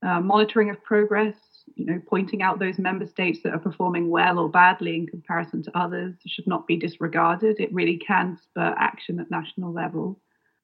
Uh, 0.00 0.20
monitoring 0.20 0.70
of 0.70 0.82
progress, 0.84 1.34
you 1.74 1.84
know, 1.84 2.00
pointing 2.06 2.40
out 2.40 2.60
those 2.60 2.78
member 2.78 3.04
states 3.04 3.40
that 3.42 3.52
are 3.52 3.58
performing 3.58 4.08
well 4.10 4.38
or 4.38 4.48
badly 4.48 4.94
in 4.94 5.06
comparison 5.06 5.60
to 5.60 5.76
others 5.76 6.14
should 6.24 6.46
not 6.46 6.68
be 6.68 6.76
disregarded. 6.76 7.56
It 7.58 7.72
really 7.72 7.96
can 7.96 8.38
spur 8.40 8.74
action 8.78 9.18
at 9.18 9.30
national 9.30 9.72
level. 9.72 10.20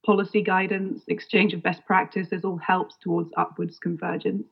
Policy 0.06 0.40
guidance, 0.40 1.02
exchange 1.08 1.52
of 1.52 1.64
best 1.64 1.84
practices 1.84 2.44
all 2.44 2.58
helps 2.58 2.96
towards 3.02 3.30
upwards 3.36 3.78
convergence. 3.78 4.46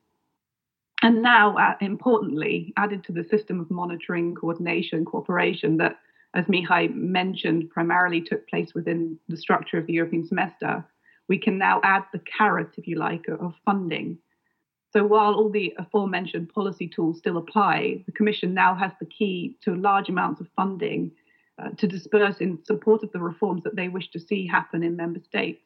And 1.01 1.23
now, 1.23 1.57
uh, 1.57 1.75
importantly, 1.81 2.73
added 2.77 3.05
to 3.05 3.13
the 3.13 3.25
system 3.25 3.61
of 3.61 3.71
monitoring, 3.71 4.35
coordination, 4.35 5.05
cooperation 5.05 5.77
that, 5.77 5.99
as 6.35 6.47
Mihai 6.47 6.93
mentioned, 6.93 7.71
primarily 7.71 8.21
took 8.21 8.49
place 8.49 8.75
within 8.75 9.17
the 9.29 9.37
structure 9.37 9.79
of 9.79 9.87
the 9.87 9.93
European 9.93 10.27
semester, 10.27 10.85
we 11.29 11.39
can 11.39 11.57
now 11.57 11.81
add 11.85 12.03
the 12.13 12.21
carrot, 12.21 12.71
if 12.77 12.89
you 12.89 12.97
like, 12.97 13.27
of 13.29 13.55
funding 13.65 14.19
so 14.93 15.05
while 15.05 15.35
all 15.35 15.49
the 15.49 15.75
aforementioned 15.79 16.53
policy 16.53 16.87
tools 16.87 17.19
still 17.19 17.39
apply, 17.39 18.03
the 18.05 18.13
Commission 18.13 18.53
now 18.53 18.75
has 18.75 18.93
the 19.01 19.07
key 19.07 19.57
to 19.65 19.75
large 19.75 20.11
amounts 20.11 20.41
of 20.41 20.49
funding 20.55 21.13
uh, 21.59 21.71
to 21.79 21.87
disperse 21.87 22.41
in 22.41 22.63
support 22.65 23.03
of 23.03 23.11
the 23.13 23.19
reforms 23.19 23.63
that 23.65 23.75
they 23.75 23.89
wish 23.89 24.11
to 24.11 24.21
see 24.21 24.47
happen 24.47 24.83
in 24.83 24.97
member 24.97 25.21
states. 25.21 25.63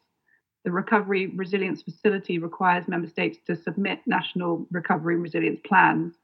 The 0.65 0.71
Recovery 0.71 1.27
Resilience 1.29 1.83
Facility 1.83 2.39
requires 2.39 2.87
member 2.87 3.09
states 3.09 3.39
to 3.47 3.57
submit 3.57 4.01
national 4.07 4.67
recovery 4.71 5.15
and 5.15 5.23
resilience 5.23 5.61
plans. 5.65 6.15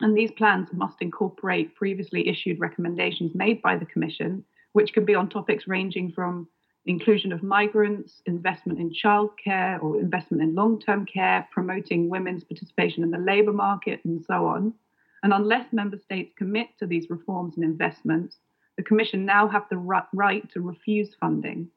And 0.00 0.16
these 0.16 0.30
plans 0.32 0.68
must 0.72 1.00
incorporate 1.00 1.76
previously 1.76 2.28
issued 2.28 2.58
recommendations 2.58 3.34
made 3.34 3.62
by 3.62 3.76
the 3.76 3.86
Commission, 3.86 4.44
which 4.72 4.92
can 4.92 5.04
be 5.04 5.14
on 5.14 5.28
topics 5.28 5.68
ranging 5.68 6.12
from 6.12 6.48
inclusion 6.86 7.32
of 7.32 7.42
migrants, 7.42 8.22
investment 8.26 8.78
in 8.78 8.90
childcare 8.90 9.82
or 9.82 10.00
investment 10.00 10.42
in 10.42 10.54
long 10.54 10.80
term 10.80 11.06
care, 11.06 11.46
promoting 11.52 12.08
women's 12.08 12.44
participation 12.44 13.02
in 13.02 13.10
the 13.10 13.18
labour 13.18 13.52
market, 13.52 14.00
and 14.04 14.24
so 14.24 14.46
on. 14.46 14.72
And 15.22 15.32
unless 15.32 15.72
member 15.72 15.98
states 15.98 16.32
commit 16.36 16.68
to 16.78 16.86
these 16.86 17.10
reforms 17.10 17.56
and 17.56 17.64
investments, 17.64 18.38
the 18.76 18.82
Commission 18.82 19.26
now 19.26 19.46
have 19.48 19.64
the 19.68 19.76
right 19.76 20.50
to 20.52 20.60
refuse 20.62 21.14
funding. 21.20 21.68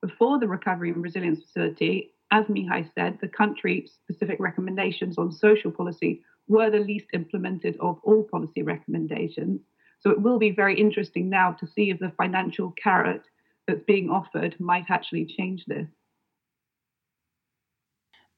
Before 0.00 0.38
the 0.38 0.48
Recovery 0.48 0.90
and 0.90 1.02
Resilience 1.02 1.42
Facility, 1.42 2.12
as 2.30 2.46
Mihai 2.46 2.88
said, 2.94 3.18
the 3.20 3.28
country 3.28 3.88
specific 4.04 4.38
recommendations 4.38 5.18
on 5.18 5.32
social 5.32 5.70
policy 5.70 6.22
were 6.48 6.70
the 6.70 6.78
least 6.78 7.06
implemented 7.12 7.76
of 7.80 7.98
all 8.04 8.22
policy 8.24 8.62
recommendations. 8.62 9.60
So 10.00 10.10
it 10.10 10.20
will 10.20 10.38
be 10.38 10.50
very 10.50 10.78
interesting 10.78 11.28
now 11.28 11.52
to 11.52 11.66
see 11.66 11.90
if 11.90 11.98
the 11.98 12.12
financial 12.16 12.72
carrot 12.82 13.22
that's 13.66 13.84
being 13.86 14.10
offered 14.10 14.56
might 14.58 14.86
actually 14.88 15.26
change 15.26 15.64
this. 15.66 15.86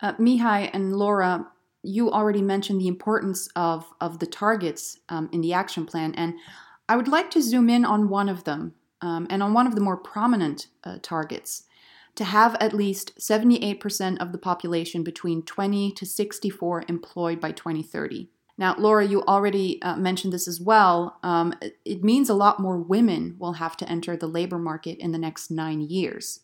Uh, 0.00 0.14
Mihai 0.14 0.70
and 0.72 0.96
Laura, 0.96 1.46
you 1.82 2.10
already 2.10 2.42
mentioned 2.42 2.80
the 2.80 2.88
importance 2.88 3.48
of, 3.56 3.86
of 4.00 4.18
the 4.18 4.26
targets 4.26 4.98
um, 5.08 5.28
in 5.32 5.40
the 5.40 5.52
action 5.52 5.86
plan, 5.86 6.14
and 6.14 6.34
I 6.88 6.96
would 6.96 7.08
like 7.08 7.30
to 7.30 7.42
zoom 7.42 7.70
in 7.70 7.84
on 7.84 8.08
one 8.08 8.28
of 8.28 8.44
them 8.44 8.74
um, 9.00 9.26
and 9.30 9.42
on 9.42 9.54
one 9.54 9.66
of 9.66 9.74
the 9.74 9.80
more 9.80 9.96
prominent 9.96 10.66
uh, 10.82 10.98
targets 11.00 11.64
to 12.16 12.24
have 12.24 12.56
at 12.60 12.72
least 12.72 13.18
78% 13.18 14.18
of 14.18 14.32
the 14.32 14.38
population 14.38 15.02
between 15.02 15.42
20 15.42 15.92
to 15.92 16.06
64 16.06 16.84
employed 16.88 17.40
by 17.40 17.50
2030. 17.50 18.28
Now, 18.56 18.76
Laura, 18.78 19.04
you 19.04 19.22
already 19.22 19.82
uh, 19.82 19.96
mentioned 19.96 20.32
this 20.32 20.46
as 20.46 20.60
well. 20.60 21.18
Um, 21.22 21.54
it 21.84 22.04
means 22.04 22.28
a 22.28 22.34
lot 22.34 22.60
more 22.60 22.78
women 22.78 23.36
will 23.38 23.54
have 23.54 23.76
to 23.78 23.88
enter 23.88 24.16
the 24.16 24.28
labor 24.28 24.58
market 24.58 24.98
in 24.98 25.12
the 25.12 25.18
next 25.18 25.50
nine 25.50 25.80
years. 25.80 26.40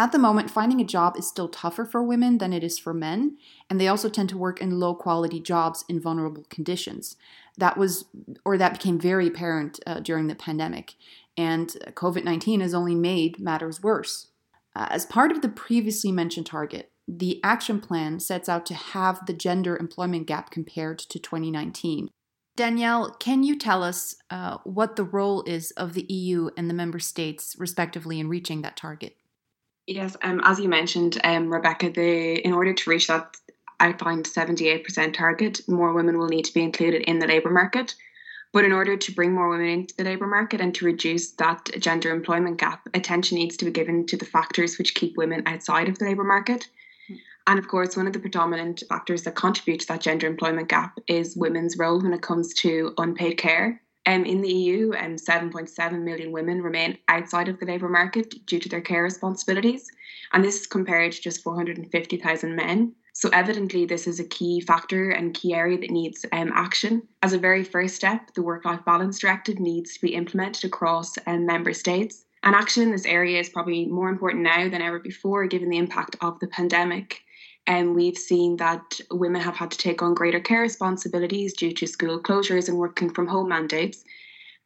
At 0.00 0.12
the 0.12 0.18
moment, 0.18 0.50
finding 0.50 0.80
a 0.80 0.84
job 0.84 1.16
is 1.16 1.26
still 1.26 1.48
tougher 1.48 1.84
for 1.84 2.02
women 2.04 2.38
than 2.38 2.52
it 2.52 2.62
is 2.62 2.78
for 2.78 2.94
men, 2.94 3.36
and 3.68 3.80
they 3.80 3.88
also 3.88 4.08
tend 4.08 4.28
to 4.28 4.38
work 4.38 4.60
in 4.60 4.78
low 4.78 4.94
quality 4.94 5.40
jobs 5.40 5.84
in 5.88 6.00
vulnerable 6.00 6.44
conditions. 6.48 7.16
That 7.56 7.76
was, 7.76 8.04
or 8.44 8.56
that 8.58 8.74
became 8.74 9.00
very 9.00 9.26
apparent 9.26 9.80
uh, 9.86 9.98
during 9.98 10.28
the 10.28 10.36
pandemic, 10.36 10.94
and 11.36 11.68
COVID 11.94 12.22
19 12.22 12.60
has 12.60 12.74
only 12.74 12.94
made 12.94 13.40
matters 13.40 13.82
worse. 13.82 14.28
Uh, 14.76 14.86
as 14.90 15.04
part 15.04 15.32
of 15.32 15.42
the 15.42 15.48
previously 15.48 16.12
mentioned 16.12 16.46
target, 16.46 16.92
the 17.08 17.40
action 17.42 17.80
plan 17.80 18.20
sets 18.20 18.48
out 18.48 18.66
to 18.66 18.74
have 18.74 19.24
the 19.24 19.32
gender 19.32 19.76
employment 19.78 20.26
gap 20.26 20.50
compared 20.50 20.98
to 20.98 21.18
2019. 21.18 22.10
Danielle, 22.54 23.10
can 23.18 23.42
you 23.42 23.56
tell 23.56 23.82
us 23.82 24.16
uh, 24.30 24.58
what 24.64 24.96
the 24.96 25.04
role 25.04 25.42
is 25.44 25.70
of 25.72 25.94
the 25.94 26.04
EU 26.12 26.50
and 26.56 26.68
the 26.68 26.74
member 26.74 26.98
states, 26.98 27.56
respectively, 27.58 28.20
in 28.20 28.28
reaching 28.28 28.62
that 28.62 28.76
target? 28.76 29.16
Yes, 29.86 30.16
um, 30.22 30.42
as 30.44 30.60
you 30.60 30.68
mentioned, 30.68 31.18
um, 31.24 31.50
Rebecca, 31.50 31.88
the 31.88 32.44
in 32.44 32.52
order 32.52 32.74
to 32.74 32.90
reach 32.90 33.06
that 33.06 33.36
outlined 33.80 34.26
78% 34.26 35.14
target, 35.14 35.60
more 35.66 35.94
women 35.94 36.18
will 36.18 36.28
need 36.28 36.44
to 36.44 36.52
be 36.52 36.62
included 36.62 37.02
in 37.02 37.20
the 37.20 37.26
labour 37.26 37.50
market. 37.50 37.94
But 38.52 38.64
in 38.64 38.72
order 38.72 38.96
to 38.96 39.12
bring 39.12 39.32
more 39.32 39.48
women 39.48 39.68
into 39.68 39.94
the 39.96 40.04
labour 40.04 40.26
market 40.26 40.60
and 40.60 40.74
to 40.74 40.84
reduce 40.84 41.32
that 41.32 41.70
gender 41.78 42.10
employment 42.10 42.58
gap, 42.58 42.88
attention 42.92 43.36
needs 43.36 43.56
to 43.58 43.66
be 43.66 43.70
given 43.70 44.04
to 44.06 44.16
the 44.16 44.24
factors 44.24 44.78
which 44.78 44.94
keep 44.94 45.16
women 45.16 45.42
outside 45.46 45.88
of 45.88 45.98
the 45.98 46.06
labour 46.06 46.24
market. 46.24 46.68
And 47.48 47.58
of 47.58 47.66
course, 47.66 47.96
one 47.96 48.06
of 48.06 48.12
the 48.12 48.18
predominant 48.18 48.82
factors 48.90 49.22
that 49.22 49.34
contribute 49.34 49.80
to 49.80 49.86
that 49.88 50.02
gender 50.02 50.26
employment 50.26 50.68
gap 50.68 50.98
is 51.06 51.34
women's 51.34 51.78
role 51.78 51.98
when 51.98 52.12
it 52.12 52.20
comes 52.20 52.52
to 52.54 52.92
unpaid 52.98 53.38
care. 53.38 53.80
Um, 54.04 54.26
in 54.26 54.42
the 54.42 54.52
EU, 54.52 54.92
um, 54.92 55.16
7.7 55.16 56.02
million 56.02 56.30
women 56.30 56.60
remain 56.60 56.98
outside 57.08 57.48
of 57.48 57.58
the 57.58 57.64
labour 57.64 57.88
market 57.88 58.34
due 58.44 58.58
to 58.60 58.68
their 58.68 58.82
care 58.82 59.02
responsibilities, 59.02 59.90
and 60.34 60.44
this 60.44 60.60
is 60.60 60.66
compared 60.66 61.12
to 61.12 61.22
just 61.22 61.42
450,000 61.42 62.54
men. 62.54 62.94
So, 63.14 63.30
evidently, 63.32 63.86
this 63.86 64.06
is 64.06 64.20
a 64.20 64.24
key 64.24 64.60
factor 64.60 65.08
and 65.08 65.32
key 65.32 65.54
area 65.54 65.78
that 65.78 65.90
needs 65.90 66.26
um, 66.32 66.52
action. 66.54 67.02
As 67.22 67.32
a 67.32 67.38
very 67.38 67.64
first 67.64 67.96
step, 67.96 68.34
the 68.34 68.42
Work 68.42 68.66
Life 68.66 68.84
Balance 68.84 69.18
Directive 69.20 69.58
needs 69.58 69.94
to 69.94 70.00
be 70.02 70.14
implemented 70.14 70.66
across 70.66 71.14
um, 71.26 71.46
member 71.46 71.72
states. 71.72 72.26
And 72.42 72.54
action 72.54 72.82
in 72.82 72.92
this 72.92 73.06
area 73.06 73.40
is 73.40 73.48
probably 73.48 73.86
more 73.86 74.10
important 74.10 74.42
now 74.42 74.68
than 74.68 74.82
ever 74.82 74.98
before, 74.98 75.46
given 75.46 75.70
the 75.70 75.78
impact 75.78 76.14
of 76.20 76.38
the 76.40 76.48
pandemic. 76.48 77.22
And 77.66 77.94
we've 77.94 78.16
seen 78.16 78.56
that 78.56 79.00
women 79.10 79.42
have 79.42 79.56
had 79.56 79.70
to 79.72 79.78
take 79.78 80.02
on 80.02 80.14
greater 80.14 80.40
care 80.40 80.62
responsibilities 80.62 81.52
due 81.52 81.72
to 81.72 81.86
school 81.86 82.20
closures 82.20 82.68
and 82.68 82.78
working 82.78 83.10
from 83.10 83.26
home 83.26 83.48
mandates. 83.48 84.04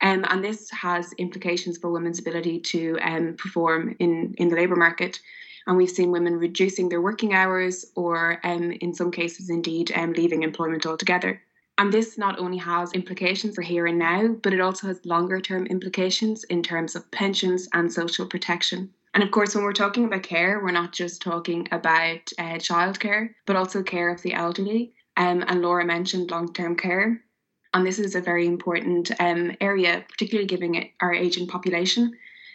Um, 0.03 0.25
and 0.29 0.45
this 0.45 0.71
has 0.71 1.13
implications 1.15 1.79
for 1.79 1.91
women's 1.91 2.19
ability 2.19 2.61
to 2.61 2.99
um, 3.03 3.35
perform 3.37 3.97
in, 3.99 4.35
in 4.39 4.49
the 4.49 4.57
labour 4.57 4.77
market. 4.77 5.21
And 5.67 5.77
we've 5.77 5.91
seen 5.91 6.11
women 6.11 6.39
reducing 6.39 6.89
their 6.89 7.01
working 7.01 7.35
hours 7.35 7.85
or, 7.95 8.41
um, 8.45 8.73
in 8.73 8.93
some 8.95 9.13
cases, 9.13 9.49
indeed, 9.49 9.93
um, 9.95 10.13
leaving 10.13 10.43
employment 10.43 10.87
altogether. 10.87 11.41
And 11.79 11.93
this 11.93 12.19
not 12.19 12.39
only 12.39 12.59
has 12.59 12.93
implications 12.93 13.55
for 13.55 13.63
here 13.63 13.87
and 13.87 13.99
now, 13.99 14.29
but 14.43 14.53
it 14.53 14.61
also 14.61 14.89
has 14.89 15.07
longer 15.07 15.41
term 15.41 15.67
implications 15.67 16.45
in 16.45 16.63
terms 16.63 16.95
of 16.95 17.11
pensions 17.11 17.69
and 17.73 17.93
social 17.93 18.27
protection. 18.27 18.91
And 19.15 19.23
of 19.23 19.31
course, 19.31 19.55
when 19.55 19.65
we're 19.65 19.73
talking 19.73 20.05
about 20.05 20.23
care, 20.23 20.61
we're 20.63 20.71
not 20.71 20.93
just 20.93 21.21
talking 21.21 21.69
about 21.71 22.31
uh, 22.39 22.57
childcare, 22.57 23.31
but 23.47 23.57
also 23.57 23.83
care 23.83 24.11
of 24.11 24.23
the 24.23 24.33
elderly. 24.33 24.95
Um, 25.17 25.45
and 25.47 25.61
Laura 25.61 25.85
mentioned 25.85 26.31
long 26.31 26.53
term 26.53 26.77
care. 26.77 27.23
And 27.75 27.87
this 27.87 27.99
is 27.99 28.15
a 28.15 28.21
very 28.21 28.47
important 28.47 29.11
um, 29.21 29.53
area, 29.61 30.05
particularly 30.09 30.47
given 30.47 30.89
our 31.01 31.13
aging 31.13 31.47
population. 31.47 32.13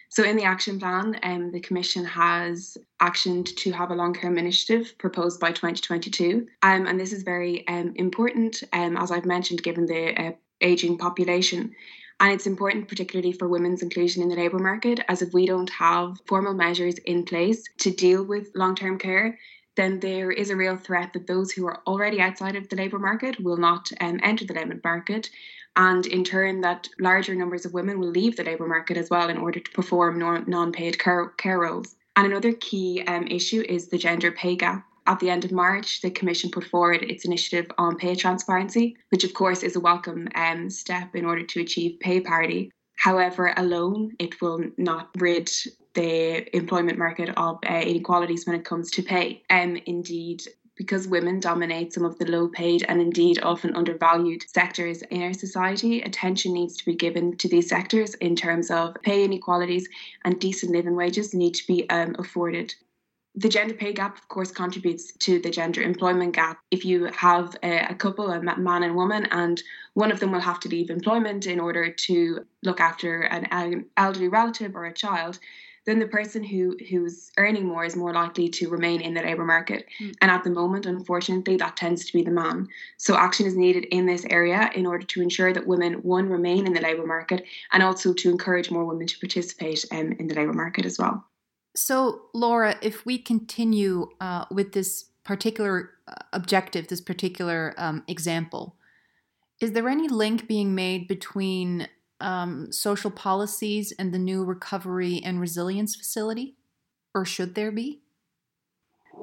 So, 0.09 0.23
in 0.23 0.37
the 0.37 0.43
action 0.43 0.79
plan, 0.79 1.19
um, 1.23 1.51
the 1.51 1.59
Commission 1.59 2.05
has 2.05 2.77
actioned 3.01 3.55
to 3.57 3.71
have 3.71 3.91
a 3.91 3.95
long 3.95 4.13
term 4.13 4.37
initiative 4.37 4.95
proposed 4.97 5.39
by 5.39 5.49
2022. 5.49 6.47
Um, 6.63 6.87
and 6.87 6.99
this 6.99 7.13
is 7.13 7.23
very 7.23 7.67
um, 7.67 7.93
important, 7.95 8.63
um, 8.73 8.95
as 8.95 9.11
I've 9.11 9.25
mentioned, 9.25 9.63
given 9.63 9.85
the 9.85 10.19
uh, 10.19 10.31
ageing 10.61 10.97
population. 10.97 11.75
And 12.19 12.31
it's 12.31 12.47
important, 12.47 12.87
particularly 12.87 13.31
for 13.31 13.47
women's 13.47 13.83
inclusion 13.83 14.23
in 14.23 14.29
the 14.29 14.35
labour 14.35 14.57
market, 14.57 15.01
as 15.07 15.21
if 15.21 15.33
we 15.33 15.45
don't 15.45 15.69
have 15.69 16.19
formal 16.25 16.53
measures 16.53 16.95
in 16.99 17.25
place 17.25 17.63
to 17.79 17.91
deal 17.91 18.23
with 18.23 18.51
long 18.55 18.75
term 18.75 18.97
care, 18.97 19.37
then 19.75 19.99
there 19.99 20.31
is 20.31 20.49
a 20.49 20.55
real 20.55 20.75
threat 20.75 21.13
that 21.13 21.27
those 21.27 21.51
who 21.51 21.67
are 21.67 21.81
already 21.85 22.19
outside 22.19 22.55
of 22.55 22.67
the 22.69 22.75
labour 22.75 22.97
market 22.97 23.39
will 23.39 23.57
not 23.57 23.91
um, 24.01 24.19
enter 24.23 24.45
the 24.45 24.55
labour 24.55 24.79
market. 24.83 25.29
And 25.75 26.07
in 26.07 26.23
turn, 26.23 26.61
that 26.61 26.89
larger 26.99 27.35
numbers 27.35 27.65
of 27.65 27.73
women 27.73 27.99
will 27.99 28.09
leave 28.09 28.35
the 28.35 28.43
labour 28.43 28.67
market 28.67 28.97
as 28.97 29.11
well 29.11 29.29
in 29.29 29.37
order 29.37 29.59
to 29.59 29.71
perform 29.71 30.17
non 30.17 30.71
paid 30.71 30.97
care, 30.97 31.27
care 31.37 31.59
roles. 31.59 31.95
And 32.15 32.25
another 32.25 32.53
key 32.53 33.03
um, 33.05 33.27
issue 33.27 33.63
is 33.69 33.89
the 33.89 33.99
gender 33.99 34.31
pay 34.31 34.55
gap 34.55 34.86
at 35.07 35.19
the 35.19 35.29
end 35.29 35.45
of 35.45 35.51
March, 35.51 36.01
the 36.01 36.11
Commission 36.11 36.51
put 36.51 36.65
forward 36.65 37.01
its 37.03 37.25
initiative 37.25 37.71
on 37.77 37.95
pay 37.95 38.13
transparency, 38.13 38.97
which 39.09 39.23
of 39.23 39.33
course 39.33 39.63
is 39.63 39.75
a 39.75 39.79
welcome 39.79 40.27
um, 40.35 40.69
step 40.69 41.15
in 41.15 41.25
order 41.25 41.43
to 41.43 41.61
achieve 41.61 41.99
pay 41.99 42.19
parity. 42.19 42.71
However, 42.97 43.53
alone, 43.57 44.11
it 44.19 44.41
will 44.41 44.63
not 44.77 45.09
rid 45.17 45.49
the 45.93 46.55
employment 46.55 46.97
market 46.97 47.29
of 47.37 47.57
uh, 47.67 47.73
inequalities 47.73 48.45
when 48.45 48.55
it 48.55 48.65
comes 48.65 48.91
to 48.91 49.01
pay. 49.01 49.43
Um, 49.49 49.77
indeed, 49.85 50.43
because 50.75 51.07
women 51.07 51.39
dominate 51.39 51.93
some 51.93 52.05
of 52.05 52.17
the 52.19 52.29
low 52.29 52.47
paid 52.47 52.85
and 52.87 53.01
indeed 53.01 53.39
often 53.41 53.75
undervalued 53.75 54.43
sectors 54.47 55.01
in 55.03 55.23
our 55.23 55.33
society, 55.33 56.01
attention 56.01 56.53
needs 56.53 56.77
to 56.77 56.85
be 56.85 56.95
given 56.95 57.35
to 57.37 57.47
these 57.47 57.69
sectors 57.69 58.13
in 58.15 58.35
terms 58.35 58.69
of 58.69 58.95
pay 59.01 59.23
inequalities 59.23 59.87
and 60.23 60.39
decent 60.39 60.71
living 60.71 60.95
wages 60.95 61.33
need 61.33 61.55
to 61.55 61.65
be 61.65 61.89
um, 61.89 62.15
afforded 62.19 62.75
the 63.37 63.49
gender 63.49 63.75
pay 63.75 63.93
gap, 63.93 64.17
of 64.17 64.27
course, 64.29 64.51
contributes 64.51 65.11
to 65.11 65.39
the 65.39 65.51
gender 65.51 65.83
employment 65.83 66.33
gap. 66.33 66.57
If 66.71 66.83
you 66.83 67.05
have 67.05 67.55
a, 67.61 67.91
a, 67.91 67.93
couple, 67.93 68.31
a 68.31 68.41
man 68.41 68.81
and 68.81 68.95
woman, 68.95 69.27
and 69.29 69.61
one 69.93 70.11
of 70.11 70.19
them 70.19 70.31
will 70.31 70.39
have 70.39 70.59
to 70.61 70.69
leave 70.69 70.89
employment 70.89 71.45
in 71.45 71.59
order 71.59 71.91
to 71.91 72.45
look 72.63 72.79
after 72.79 73.21
an, 73.21 73.45
an 73.51 73.85
elderly 73.95 74.27
relative 74.27 74.75
or 74.75 74.85
a 74.85 74.93
child, 74.93 75.37
then 75.85 75.99
the 75.99 76.07
person 76.07 76.43
who 76.43 76.75
who's 76.89 77.31
earning 77.37 77.65
more 77.65 77.85
is 77.85 77.95
more 77.95 78.11
likely 78.11 78.49
to 78.49 78.69
remain 78.69 79.01
in 79.01 79.13
the 79.13 79.21
labour 79.21 79.45
market. 79.45 79.85
Mm. 80.01 80.15
And 80.19 80.31
at 80.31 80.43
the 80.43 80.49
moment, 80.49 80.87
unfortunately, 80.87 81.57
that 81.57 81.77
tends 81.77 82.05
to 82.05 82.13
be 82.13 82.23
the 82.23 82.31
man. 82.31 82.67
So 82.97 83.15
action 83.15 83.45
is 83.45 83.55
needed 83.55 83.85
in 83.85 84.07
this 84.07 84.25
area 84.31 84.71
in 84.73 84.87
order 84.87 85.05
to 85.05 85.21
ensure 85.21 85.53
that 85.53 85.67
women, 85.67 85.93
one, 86.01 86.27
remain 86.27 86.65
in 86.65 86.73
the 86.73 86.81
labour 86.81 87.05
market, 87.05 87.45
and 87.71 87.83
also 87.83 88.13
to 88.13 88.31
encourage 88.31 88.71
more 88.71 88.83
women 88.83 89.05
to 89.05 89.19
participate 89.19 89.85
um, 89.91 90.13
in 90.13 90.27
the 90.27 90.35
labour 90.35 90.53
market 90.53 90.87
as 90.87 90.97
well. 90.97 91.23
So, 91.77 92.23
Laura, 92.33 92.75
if 92.81 93.05
we 93.05 93.19
continue 93.19 94.09
uh, 94.19 94.45
with 94.49 94.73
this 94.73 95.11
particular 95.23 95.91
uh, 96.07 96.15
objective, 96.33 96.87
this 96.87 97.01
particular 97.01 97.75
um, 97.77 98.03
example, 98.07 98.75
is 99.61 99.73
there 99.73 99.87
any 99.87 100.07
link 100.07 100.47
being 100.47 100.73
made 100.73 101.07
between 101.07 101.87
um, 102.19 102.71
social 102.71 103.11
policies 103.11 103.93
and 103.99 104.11
the 104.11 104.17
new 104.17 104.43
recovery 104.43 105.21
and 105.23 105.39
resilience 105.39 105.95
facility? 105.95 106.55
Or 107.13 107.25
should 107.25 107.53
there 107.53 107.71
be? 107.71 108.01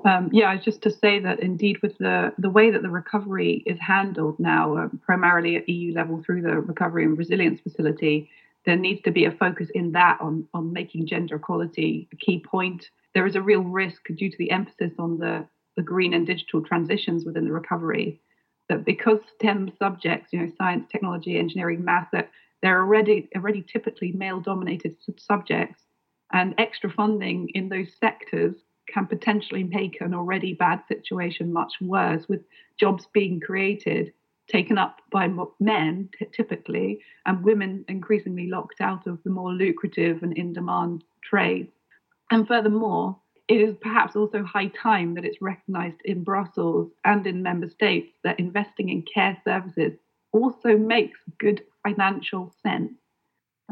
Um, 0.05 0.31
yeah, 0.33 0.57
just 0.57 0.81
to 0.83 0.93
say 0.93 1.19
that 1.19 1.41
indeed, 1.41 1.83
with 1.83 1.99
the, 1.99 2.33
the 2.39 2.51
way 2.51 2.71
that 2.71 2.83
the 2.83 2.91
recovery 2.91 3.65
is 3.67 3.79
handled 3.81 4.39
now, 4.39 4.77
uh, 4.77 4.89
primarily 5.05 5.57
at 5.57 5.69
EU 5.69 5.93
level 5.93 6.23
through 6.23 6.43
the 6.43 6.61
Recovery 6.61 7.05
and 7.05 7.19
Resilience 7.19 7.61
Facility, 7.61 8.31
there 8.67 8.77
needs 8.77 9.03
to 9.03 9.11
be 9.11 9.25
a 9.25 9.33
focus 9.33 9.69
in 9.75 9.93
that 9.93 10.19
on, 10.21 10.47
on 10.55 10.73
making 10.73 11.07
gender 11.07 11.37
equality 11.37 12.09
a 12.13 12.17
key 12.17 12.39
point. 12.39 12.89
There 13.15 13.27
is 13.27 13.37
a 13.37 13.43
real 13.43 13.63
risk 13.63 14.07
due 14.17 14.31
to 14.31 14.39
the 14.39 14.51
emphasis 14.51 14.93
on 14.99 15.19
the, 15.19 15.47
the 15.77 15.83
green 15.83 16.15
and 16.15 16.27
digital 16.27 16.63
transitions 16.63 17.25
within 17.25 17.45
the 17.45 17.53
recovery 17.53 18.21
that 18.69 18.85
because 18.85 19.19
STEM 19.35 19.73
subjects, 19.79 20.33
you 20.33 20.41
know, 20.41 20.53
science, 20.57 20.87
technology, 20.91 21.39
engineering, 21.39 21.85
math, 21.85 22.09
that 22.13 22.31
they're 22.63 22.81
already 22.81 23.29
already 23.37 23.63
typically 23.63 24.13
male 24.13 24.41
dominated 24.41 24.97
subjects 25.19 25.83
and 26.33 26.55
extra 26.57 26.91
funding 26.91 27.51
in 27.51 27.69
those 27.69 27.89
sectors 28.01 28.55
can 28.89 29.07
potentially 29.07 29.65
make 29.65 30.01
an 30.01 30.15
already 30.15 30.55
bad 30.55 30.83
situation 30.89 31.53
much 31.53 31.75
worse 31.81 32.29
with 32.29 32.41
jobs 32.79 33.07
being 33.13 33.41
created 33.41 34.13
taken 34.51 34.79
up 34.79 35.01
by 35.11 35.29
men 35.61 36.09
typically, 36.33 37.01
and 37.27 37.45
women 37.45 37.85
increasingly 37.89 38.49
locked 38.49 38.81
out 38.81 39.07
of 39.07 39.23
the 39.25 39.31
more 39.31 39.53
lucrative 39.53 40.23
and 40.23 40.37
in 40.37 40.53
demand 40.53 41.05
trades. 41.23 41.73
And 42.31 42.47
furthermore, 42.47 43.19
it 43.49 43.61
is 43.61 43.77
perhaps 43.81 44.17
also 44.17 44.43
high 44.43 44.69
time 44.69 45.15
that 45.15 45.25
it's 45.25 45.43
recognized 45.43 46.01
in 46.05 46.25
Brussels 46.25 46.91
and 47.05 47.27
in 47.27 47.43
member 47.43 47.69
states 47.69 48.11
that 48.23 48.39
investing 48.39 48.89
in 48.89 49.03
care 49.03 49.37
services 49.45 49.93
also 50.33 50.77
makes 50.77 51.19
good 51.39 51.63
financial 51.83 52.55
sense. 52.63 52.93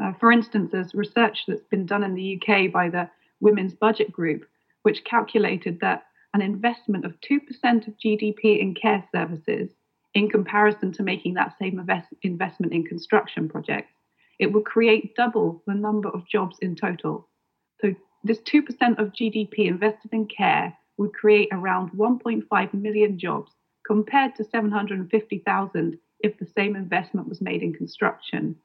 Uh, 0.01 0.13
for 0.19 0.31
instance, 0.31 0.69
there's 0.71 0.93
research 0.93 1.43
that's 1.47 1.65
been 1.69 1.85
done 1.85 2.03
in 2.03 2.15
the 2.15 2.39
UK 2.39 2.71
by 2.71 2.89
the 2.89 3.09
Women's 3.41 3.73
Budget 3.73 4.11
Group, 4.11 4.45
which 4.83 5.03
calculated 5.03 5.79
that 5.81 6.05
an 6.33 6.41
investment 6.41 7.05
of 7.05 7.19
2% 7.21 7.87
of 7.87 7.97
GDP 7.97 8.59
in 8.59 8.73
care 8.73 9.03
services 9.11 9.69
in 10.13 10.29
comparison 10.29 10.91
to 10.93 11.03
making 11.03 11.33
that 11.35 11.55
same 11.59 11.79
invest- 11.79 12.13
investment 12.21 12.73
in 12.73 12.83
construction 12.83 13.49
projects, 13.49 13.93
it 14.39 14.51
would 14.51 14.65
create 14.65 15.15
double 15.15 15.63
the 15.67 15.73
number 15.73 16.09
of 16.09 16.27
jobs 16.27 16.57
in 16.61 16.75
total. 16.75 17.29
So, 17.81 17.93
this 18.23 18.39
2% 18.39 18.99
of 18.99 19.13
GDP 19.13 19.67
invested 19.67 20.13
in 20.13 20.27
care 20.27 20.77
would 20.97 21.13
create 21.13 21.49
around 21.51 21.91
1.5 21.91 22.73
million 22.73 23.19
jobs 23.19 23.51
compared 23.85 24.35
to 24.35 24.43
750,000 24.43 25.99
if 26.19 26.37
the 26.37 26.45
same 26.45 26.75
investment 26.75 27.27
was 27.27 27.41
made 27.41 27.61
in 27.61 27.73
construction. 27.73 28.55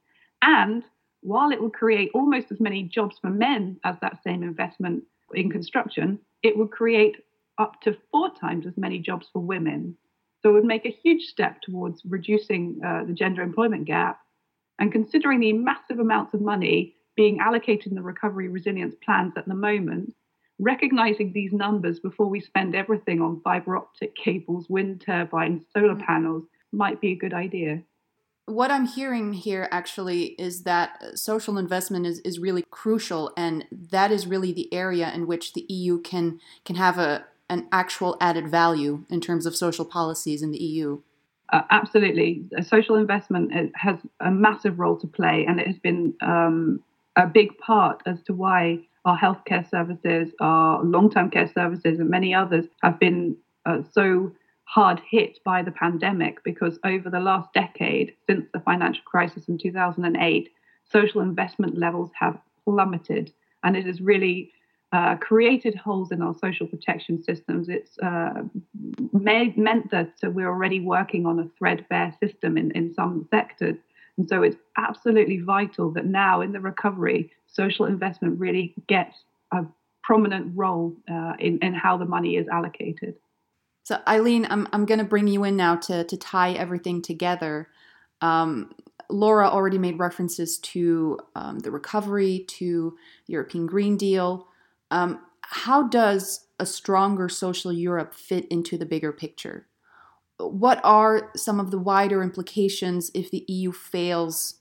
And 0.42 0.84
while 1.22 1.50
it 1.50 1.60
would 1.60 1.72
create 1.72 2.10
almost 2.14 2.52
as 2.52 2.60
many 2.60 2.84
jobs 2.84 3.18
for 3.18 3.30
men 3.30 3.80
as 3.84 3.96
that 4.00 4.22
same 4.22 4.42
investment 4.42 5.02
in 5.34 5.50
construction, 5.50 6.20
it 6.42 6.56
would 6.56 6.70
create 6.70 7.16
up 7.58 7.80
to 7.82 7.96
four 8.12 8.30
times 8.30 8.66
as 8.66 8.76
many 8.76 8.98
jobs 9.00 9.26
for 9.32 9.40
women. 9.40 9.96
So 10.42 10.50
it 10.50 10.52
would 10.52 10.64
make 10.64 10.86
a 10.86 10.96
huge 11.02 11.24
step 11.24 11.60
towards 11.62 12.02
reducing 12.04 12.80
uh, 12.84 13.04
the 13.04 13.12
gender 13.12 13.42
employment 13.42 13.86
gap. 13.86 14.20
And 14.78 14.92
considering 14.92 15.40
the 15.40 15.52
massive 15.52 15.98
amounts 15.98 16.34
of 16.34 16.40
money 16.40 16.94
being 17.16 17.40
allocated 17.40 17.88
in 17.88 17.96
the 17.96 18.02
recovery 18.02 18.48
resilience 18.48 18.94
plans 19.04 19.32
at 19.36 19.48
the 19.48 19.54
moment, 19.54 20.14
recognizing 20.58 21.32
these 21.32 21.52
numbers 21.52 22.00
before 22.00 22.26
we 22.26 22.40
spend 22.40 22.74
everything 22.74 23.20
on 23.20 23.40
fiber 23.42 23.76
optic 23.76 24.14
cables, 24.16 24.66
wind 24.68 25.02
turbines, 25.04 25.64
solar 25.72 25.94
mm. 25.94 26.06
panels 26.06 26.44
might 26.72 27.00
be 27.00 27.12
a 27.12 27.16
good 27.16 27.34
idea. 27.34 27.82
What 28.46 28.70
I'm 28.70 28.86
hearing 28.86 29.34
here 29.34 29.68
actually 29.70 30.28
is 30.38 30.62
that 30.62 31.18
social 31.18 31.58
investment 31.58 32.06
is, 32.06 32.20
is 32.20 32.38
really 32.38 32.64
crucial, 32.70 33.30
and 33.36 33.66
that 33.70 34.10
is 34.10 34.26
really 34.26 34.52
the 34.52 34.72
area 34.72 35.12
in 35.12 35.26
which 35.26 35.52
the 35.52 35.66
EU 35.68 36.00
can 36.00 36.40
can 36.64 36.76
have 36.76 36.98
a, 36.98 37.26
an 37.50 37.66
actual 37.72 38.16
added 38.20 38.48
value 38.48 39.04
in 39.08 39.20
terms 39.20 39.46
of 39.46 39.56
social 39.56 39.84
policies 39.84 40.42
in 40.42 40.50
the 40.50 40.58
EU. 40.58 41.00
Uh, 41.50 41.62
absolutely. 41.70 42.44
Social 42.62 42.96
investment 42.96 43.52
has 43.74 43.98
a 44.20 44.30
massive 44.30 44.78
role 44.78 44.98
to 44.98 45.06
play, 45.06 45.46
and 45.48 45.58
it 45.58 45.66
has 45.66 45.78
been 45.78 46.14
um, 46.20 46.80
a 47.16 47.26
big 47.26 47.56
part 47.58 48.02
as 48.04 48.22
to 48.24 48.34
why 48.34 48.78
our 49.04 49.18
healthcare 49.18 49.68
services, 49.68 50.28
our 50.40 50.84
long 50.84 51.10
term 51.10 51.30
care 51.30 51.50
services, 51.54 51.98
and 51.98 52.10
many 52.10 52.34
others 52.34 52.66
have 52.82 53.00
been 53.00 53.36
uh, 53.64 53.78
so 53.92 54.30
hard 54.64 55.00
hit 55.10 55.38
by 55.44 55.62
the 55.62 55.70
pandemic 55.70 56.44
because 56.44 56.78
over 56.84 57.08
the 57.08 57.20
last 57.20 57.50
decade, 57.54 58.14
since 58.26 58.46
the 58.52 58.60
financial 58.60 59.02
crisis 59.06 59.48
in 59.48 59.56
2008, 59.56 60.50
social 60.92 61.22
investment 61.22 61.78
levels 61.78 62.10
have 62.18 62.38
plummeted. 62.64 63.32
And 63.62 63.76
it 63.76 63.86
has 63.86 64.02
really 64.02 64.52
uh, 64.92 65.16
created 65.16 65.74
holes 65.74 66.12
in 66.12 66.22
our 66.22 66.34
social 66.34 66.66
protection 66.66 67.22
systems. 67.22 67.68
It's 67.68 67.98
uh, 67.98 68.42
made, 69.12 69.58
meant 69.58 69.90
that 69.90 70.12
we're 70.22 70.48
already 70.48 70.80
working 70.80 71.26
on 71.26 71.38
a 71.38 71.48
threadbare 71.58 72.14
system 72.22 72.56
in, 72.56 72.70
in 72.72 72.94
some 72.94 73.28
sectors. 73.30 73.76
And 74.16 74.28
so 74.28 74.42
it's 74.42 74.56
absolutely 74.76 75.40
vital 75.40 75.90
that 75.92 76.06
now 76.06 76.40
in 76.40 76.52
the 76.52 76.60
recovery, 76.60 77.30
social 77.46 77.84
investment 77.84 78.40
really 78.40 78.74
gets 78.86 79.16
a 79.52 79.64
prominent 80.02 80.52
role 80.56 80.96
uh, 81.10 81.34
in, 81.38 81.58
in 81.58 81.74
how 81.74 81.96
the 81.98 82.06
money 82.06 82.36
is 82.36 82.48
allocated. 82.48 83.14
So, 83.84 83.98
Aileen, 84.06 84.46
I'm, 84.50 84.68
I'm 84.72 84.84
going 84.84 84.98
to 84.98 85.04
bring 85.04 85.28
you 85.28 85.44
in 85.44 85.56
now 85.56 85.76
to, 85.76 86.04
to 86.04 86.16
tie 86.16 86.52
everything 86.52 87.00
together. 87.00 87.68
Um, 88.20 88.72
Laura 89.10 89.48
already 89.48 89.78
made 89.78 89.98
references 89.98 90.58
to 90.58 91.18
um, 91.34 91.60
the 91.60 91.70
recovery, 91.70 92.44
to 92.48 92.96
the 93.26 93.32
European 93.32 93.66
Green 93.66 93.96
Deal. 93.96 94.48
Um, 94.90 95.20
how 95.42 95.82
does 95.82 96.46
a 96.58 96.66
stronger 96.66 97.28
social 97.28 97.72
Europe 97.72 98.14
fit 98.14 98.46
into 98.48 98.76
the 98.76 98.86
bigger 98.86 99.12
picture? 99.12 99.66
What 100.38 100.80
are 100.84 101.30
some 101.36 101.58
of 101.58 101.70
the 101.70 101.78
wider 101.78 102.22
implications 102.22 103.10
if 103.14 103.30
the 103.30 103.44
EU 103.48 103.72
fails 103.72 104.60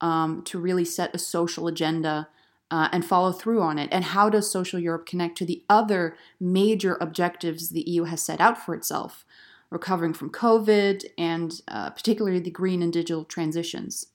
um, 0.00 0.42
to 0.44 0.58
really 0.58 0.84
set 0.84 1.14
a 1.14 1.18
social 1.18 1.66
agenda 1.66 2.28
uh, 2.70 2.88
and 2.92 3.04
follow 3.04 3.32
through 3.32 3.62
on 3.62 3.78
it? 3.78 3.88
And 3.90 4.04
how 4.04 4.28
does 4.28 4.50
social 4.50 4.78
Europe 4.78 5.06
connect 5.06 5.38
to 5.38 5.46
the 5.46 5.64
other 5.68 6.16
major 6.38 6.96
objectives 7.00 7.70
the 7.70 7.88
EU 7.88 8.04
has 8.04 8.22
set 8.22 8.40
out 8.40 8.58
for 8.58 8.74
itself? 8.74 9.24
recovering 9.70 10.12
from 10.12 10.30
COVID, 10.30 11.04
and 11.18 11.60
uh, 11.68 11.90
particularly 11.90 12.40
the 12.40 12.50
green 12.50 12.82
and 12.82 12.92
digital 12.92 13.24
transitions. 13.24 14.06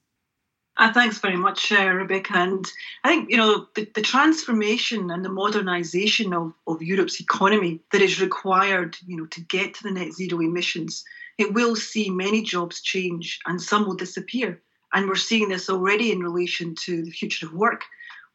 Uh, 0.77 0.91
thanks 0.91 1.19
very 1.19 1.36
much, 1.36 1.71
uh, 1.71 1.86
Rebecca. 1.89 2.34
And 2.38 2.65
I 3.03 3.10
think, 3.10 3.29
you 3.29 3.38
know, 3.38 3.67
the, 3.75 3.88
the 3.93 4.01
transformation 4.01 5.12
and 5.12 5.23
the 5.23 5.29
modernisation 5.29 6.34
of, 6.34 6.53
of 6.65 6.81
Europe's 6.81 7.19
economy 7.19 7.81
that 7.91 8.01
is 8.01 8.21
required, 8.21 8.97
you 9.05 9.17
know, 9.17 9.25
to 9.27 9.41
get 9.41 9.73
to 9.75 9.84
the 9.84 9.91
net 9.91 10.13
zero 10.13 10.39
emissions, 10.39 11.03
it 11.38 11.53
will 11.53 11.75
see 11.75 12.10
many 12.10 12.41
jobs 12.41 12.81
change 12.81 13.39
and 13.45 13.62
some 13.62 13.86
will 13.86 13.95
disappear. 13.95 14.62
And 14.93 15.07
we're 15.07 15.15
seeing 15.15 15.49
this 15.49 15.69
already 15.69 16.12
in 16.12 16.19
relation 16.21 16.73
to 16.75 17.03
the 17.03 17.12
future 17.12 17.45
of 17.45 17.53
work, 17.53 17.84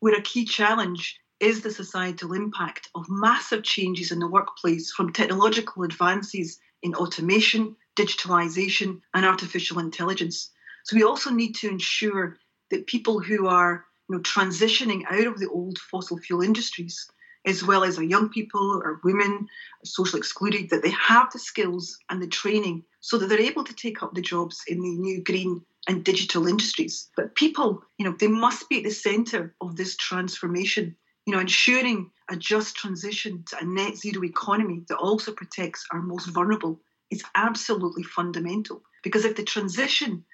where 0.01 0.15
a 0.15 0.23
key 0.23 0.45
challenge 0.45 1.19
is 1.41 1.63
the 1.63 1.71
societal 1.71 2.33
impact 2.33 2.89
of 2.95 3.07
massive 3.09 3.63
changes 3.63 4.13
in 4.13 4.19
the 4.19 4.29
workplace 4.29 4.93
from 4.93 5.13
technological 5.13 5.83
advances 5.83 6.59
in 6.83 6.95
automation, 6.95 7.77
digitalization, 7.97 9.01
and 9.15 9.27
artificial 9.27 9.79
intelligence. 9.79 10.51
So 10.87 10.95
we 10.95 11.03
also 11.03 11.31
need 11.31 11.57
to 11.57 11.69
ensure 11.69 12.39
that 12.71 12.87
people 12.87 13.19
who 13.19 13.49
are 13.49 13.85
you 14.09 14.15
know, 14.17 14.23
transitioning 14.23 15.03
out 15.11 15.27
of 15.27 15.41
the 15.41 15.49
old 15.49 15.79
fossil 15.79 16.17
fuel 16.19 16.43
industries, 16.43 17.07
as 17.45 17.65
well 17.65 17.83
as 17.83 17.99
our 17.99 18.05
young 18.05 18.29
people 18.29 18.81
or 18.85 19.01
women, 19.03 19.49
social 19.85 20.19
excluded, 20.19 20.71
that 20.71 20.85
they 20.85 20.91
have 20.91 21.33
the 21.33 21.41
skills 21.41 21.99
and 22.09 22.23
the 22.23 22.29
training 22.29 22.85
so 23.01 23.19
that 23.19 23.29
they're 23.29 23.41
able 23.41 23.65
to 23.65 23.75
take 23.75 24.01
up 24.01 24.15
the 24.15 24.23
jobs 24.23 24.63
in 24.69 24.81
the 24.81 24.97
new 24.97 25.25
green 25.25 25.61
and 25.89 26.05
digital 26.05 26.47
industries. 26.47 27.09
But 27.17 27.35
people, 27.35 27.83
you 27.99 28.05
know, 28.05 28.15
they 28.17 28.29
must 28.29 28.69
be 28.69 28.79
at 28.79 28.85
the 28.85 28.91
centre 28.91 29.57
of 29.61 29.75
this 29.75 29.97
transformation 29.97 30.97
you 31.27 31.35
know, 31.35 31.41
ensuring 31.41 32.11
a 32.31 32.37
just 32.37 32.77
transition 32.77 33.43
to 33.49 33.59
a 33.61 33.65
net 33.65 33.97
zero 33.97 34.23
economy 34.25 34.85
that 34.89 34.97
also 34.97 35.33
protects 35.33 35.85
our 35.93 36.01
most 36.01 36.27
vulnerable 36.27 36.81
is 37.11 37.25
absolutely 37.35 38.05
fundamental. 38.05 38.83
Because 39.03 39.25
if 39.25 39.35
the 39.35 39.43
transition 39.43 40.25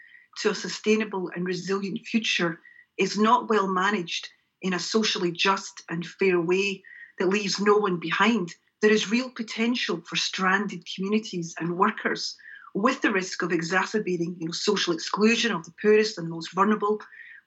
to 0.41 0.51
a 0.51 0.55
sustainable 0.55 1.31
and 1.35 1.47
resilient 1.47 2.07
future 2.07 2.61
is 2.99 3.19
not 3.19 3.49
well 3.49 3.69
managed 3.69 4.29
in 4.61 4.73
a 4.73 4.79
socially 4.79 5.33
just 5.33 5.83
and 5.89 6.07
fair 6.07 6.41
way 6.41 6.83
that 7.19 7.29
leaves 7.29 7.61
no 7.61 7.77
one 7.77 7.99
behind, 7.99 8.55
there 8.81 8.93
is 8.93 9.11
real 9.11 9.31
potential 9.31 10.03
for 10.07 10.17
stranded 10.17 10.85
communities 10.95 11.55
and 11.59 11.77
workers 11.77 12.37
with 12.75 13.01
the 13.03 13.13
risk 13.13 13.43
of 13.43 13.53
exacerbating 13.53 14.37
you 14.39 14.47
know, 14.47 14.53
social 14.53 14.95
exclusion 14.95 15.53
of 15.53 15.65
the 15.65 15.75
poorest 15.81 16.19
and 16.19 16.29
most 16.29 16.53
vulnerable 16.55 17.01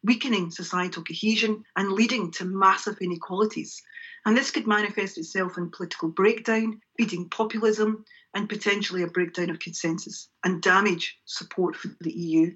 weakening 0.04 0.52
societal 0.52 1.04
cohesion 1.04 1.64
and 1.76 1.92
leading 1.92 2.32
to 2.32 2.46
massive 2.46 2.98
inequalities. 3.02 3.82
And 4.26 4.38
this 4.38 4.52
could 4.52 4.68
manifest 4.68 5.18
itself 5.18 5.58
in 5.58 5.72
political 5.72 6.10
breakdown, 6.10 6.82
feeding 6.98 7.30
populism, 7.30 8.06
and 8.34 8.48
potentially 8.48 9.02
a 9.02 9.08
breakdown 9.08 9.50
of 9.50 9.60
consensus 9.60 10.30
and 10.44 10.62
damage 10.62 11.18
support 11.26 11.76
for 11.76 11.90
the 12.02 12.12
EU. 12.12 12.54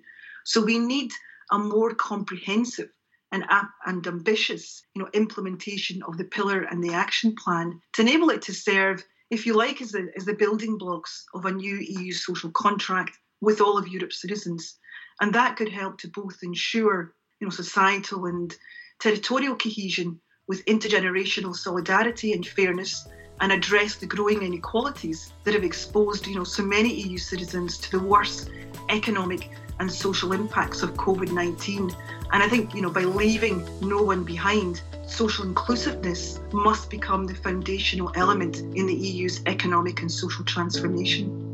So 0.49 0.61
we 0.61 0.79
need 0.79 1.11
a 1.51 1.59
more 1.59 1.93
comprehensive 1.93 2.89
and, 3.31 3.45
and 3.85 4.07
ambitious 4.07 4.81
you 4.95 5.03
know, 5.03 5.09
implementation 5.13 6.01
of 6.01 6.17
the 6.17 6.23
pillar 6.23 6.61
and 6.63 6.83
the 6.83 6.95
action 6.95 7.35
plan 7.35 7.79
to 7.93 8.01
enable 8.01 8.31
it 8.31 8.41
to 8.41 8.53
serve, 8.55 9.05
if 9.29 9.45
you 9.45 9.53
like, 9.53 9.79
as 9.79 9.91
the, 9.91 10.11
as 10.17 10.25
the 10.25 10.33
building 10.33 10.79
blocks 10.79 11.23
of 11.35 11.45
a 11.45 11.51
new 11.51 11.75
EU 11.75 12.11
social 12.11 12.49
contract 12.49 13.15
with 13.41 13.61
all 13.61 13.77
of 13.77 13.89
Europe's 13.89 14.21
citizens. 14.21 14.79
And 15.21 15.35
that 15.35 15.55
could 15.55 15.69
help 15.69 15.99
to 15.99 16.07
both 16.07 16.39
ensure 16.41 17.13
you 17.39 17.45
know, 17.45 17.51
societal 17.51 18.25
and 18.25 18.51
territorial 18.99 19.55
cohesion 19.55 20.19
with 20.47 20.65
intergenerational 20.65 21.55
solidarity 21.55 22.33
and 22.33 22.43
fairness 22.43 23.07
and 23.39 23.51
address 23.51 23.97
the 23.97 24.07
growing 24.07 24.41
inequalities 24.41 25.31
that 25.43 25.53
have 25.53 25.63
exposed 25.63 26.25
you 26.25 26.33
know, 26.33 26.43
so 26.43 26.63
many 26.63 26.91
EU 26.91 27.19
citizens 27.19 27.77
to 27.77 27.91
the 27.91 28.03
worst 28.03 28.49
economic 28.89 29.49
and 29.79 29.91
social 29.91 30.33
impacts 30.33 30.83
of 30.83 30.93
COVID-19. 30.95 31.95
And 32.31 32.43
I 32.43 32.47
think, 32.49 32.75
you 32.75 32.81
know, 32.81 32.89
by 32.89 33.01
leaving 33.01 33.67
no 33.81 34.01
one 34.01 34.23
behind, 34.23 34.81
social 35.07 35.45
inclusiveness 35.45 36.39
must 36.51 36.89
become 36.89 37.25
the 37.25 37.35
foundational 37.35 38.11
element 38.15 38.57
in 38.75 38.85
the 38.85 38.93
EU's 38.93 39.41
economic 39.45 40.01
and 40.01 40.11
social 40.11 40.43
transformation. 40.45 41.45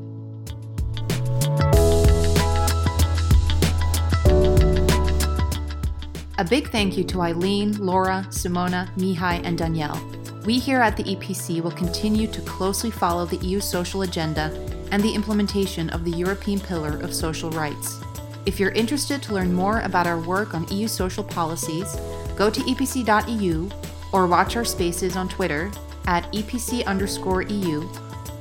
A 6.37 6.43
big 6.43 6.69
thank 6.69 6.97
you 6.97 7.05
to 7.05 7.21
Aileen, 7.21 7.77
Laura, 7.77 8.25
Simona, 8.29 8.93
Mihai, 8.97 9.41
and 9.45 9.57
Danielle. 9.57 10.01
We 10.45 10.59
here 10.59 10.81
at 10.81 10.97
the 10.97 11.03
EPC 11.03 11.61
will 11.61 11.71
continue 11.71 12.27
to 12.27 12.41
closely 12.41 12.91
follow 12.91 13.25
the 13.25 13.37
EU 13.37 13.61
social 13.61 14.01
agenda 14.01 14.51
and 14.91 15.01
the 15.03 15.13
implementation 15.13 15.89
of 15.89 16.03
the 16.03 16.11
European 16.11 16.59
Pillar 16.59 16.99
of 17.01 17.13
Social 17.13 17.49
Rights. 17.51 17.99
If 18.45 18.59
you're 18.59 18.71
interested 18.71 19.23
to 19.23 19.33
learn 19.33 19.53
more 19.53 19.81
about 19.81 20.07
our 20.07 20.19
work 20.19 20.53
on 20.53 20.67
EU 20.71 20.87
social 20.87 21.23
policies, 21.23 21.95
go 22.35 22.49
to 22.49 22.61
epc.eu 22.61 23.69
or 24.11 24.27
watch 24.27 24.55
our 24.55 24.65
spaces 24.65 25.15
on 25.15 25.27
Twitter 25.27 25.71
at 26.07 26.31
epc 26.31 26.85
underscore 26.85 27.41
EU 27.43 27.87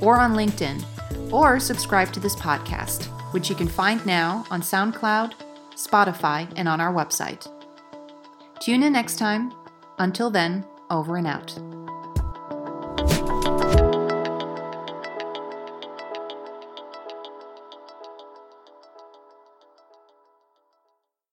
or 0.00 0.18
on 0.18 0.35
LinkedIn, 0.35 0.85
or 1.33 1.59
subscribe 1.59 2.12
to 2.12 2.20
this 2.20 2.37
podcast, 2.37 3.04
which 3.33 3.48
you 3.48 3.54
can 3.57 3.68
find 3.68 4.04
now 4.04 4.44
on 4.50 4.61
SoundCloud, 4.61 5.33
Spotify, 5.74 6.52
and 6.57 6.68
on 6.68 6.80
our 6.80 6.92
website. 6.92 7.48
Tune 8.61 8.83
in 8.83 8.92
next 8.92 9.18
time. 9.18 9.52
Until 9.98 10.30
then, 10.30 10.64
over 10.90 11.16
and 11.16 11.26
out. 11.26 11.59